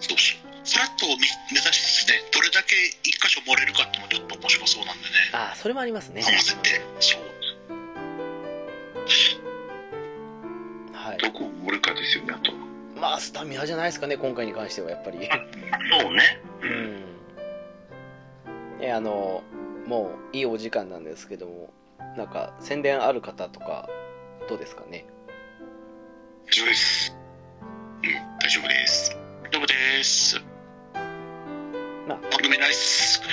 [0.00, 0.48] そうそう。
[0.64, 1.26] フラットを目指
[1.72, 5.08] しつつね、どれだけ一箇所盛れるかってもちょっと面白そうなんでね。
[5.32, 6.80] ああそれもありますね合わせて。
[7.00, 7.22] そう。
[10.92, 12.52] はいどこを盛るかですよね、あと。
[13.00, 15.18] まあスタミナじゃないですかね今回に関してはやっぱり
[16.00, 16.42] そうね。
[16.62, 17.04] うん
[18.80, 19.42] ねあの
[19.88, 21.70] もういいお時間なんですけども
[22.14, 23.88] なんか宣伝ある方とか
[24.46, 25.06] どうですかね？
[26.46, 27.16] 大丈夫です。
[28.04, 29.16] うん、大丈夫です。
[29.44, 30.36] 大丈夫です。
[32.06, 33.22] まあ番組ないっす。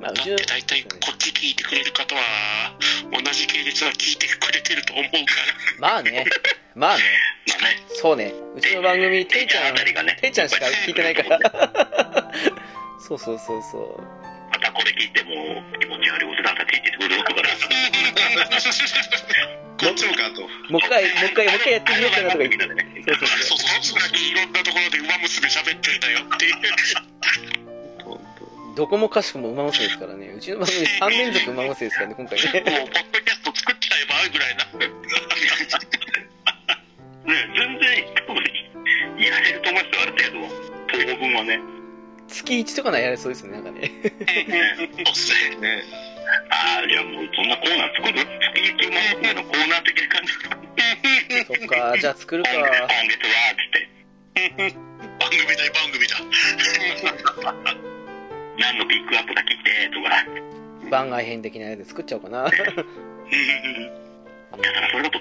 [0.00, 2.22] まあうちのだって大体こっち聞いてくれる方は
[3.12, 5.18] 同じ系列は聞いてくれてると思うか
[5.78, 6.24] らまあね
[6.74, 7.02] まあね、
[7.48, 8.34] まあね、そうね。
[8.54, 11.38] うちの番組、ていちゃんていちゃんしか聞いてないから。
[12.98, 14.02] そうそうそうそう。
[14.50, 17.48] またこれ聞いても気持ち悪いおじさんたちって言ってくるから。
[19.76, 20.42] こっちもかと。
[20.72, 22.56] もう一回、もう一回、もう一回やってみようかなとか言って。
[22.56, 23.28] みんなでねそうそう。
[23.28, 23.82] そうそう。
[23.82, 26.56] そう、さっきいろんなところで馬娘喋ってたよっていう。
[28.76, 30.28] どこもかしこも馬娘ですからね。
[30.36, 30.40] う。
[30.40, 32.44] ちの番組3連続馬娘ですからね、今回ね。
[32.44, 34.64] もう、ポッドキャスト作っちゃえばぐらいな。
[37.24, 38.04] ね、全然、
[39.18, 40.52] やれると思いますよ、ある程度。
[40.88, 41.75] 当分はね。
[42.28, 43.90] 月1とかならやれそうですね、なんかね。
[44.02, 45.60] そうっすね。
[45.60, 45.82] ね。
[46.50, 48.18] ああ、じゃあもうそんなコーナー作る？
[48.18, 50.32] 月一馬娘のコーナー的な感じ。
[51.46, 52.50] そっか、じゃあ作るか。
[52.50, 52.90] 今月は、
[53.54, 53.88] つって。
[55.18, 56.14] 番組だよ、番組だ。
[58.58, 60.24] 何のピックアップが来て、とか。
[60.90, 62.44] 番外編的なやつ作っちゃおうかな。
[62.44, 62.64] だから
[64.90, 65.18] それだと、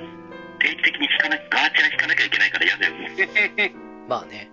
[0.59, 3.73] 定期的に聞かな、ガーチャー聞かなきゃいけないから嫌だよね。
[4.07, 4.49] まあね。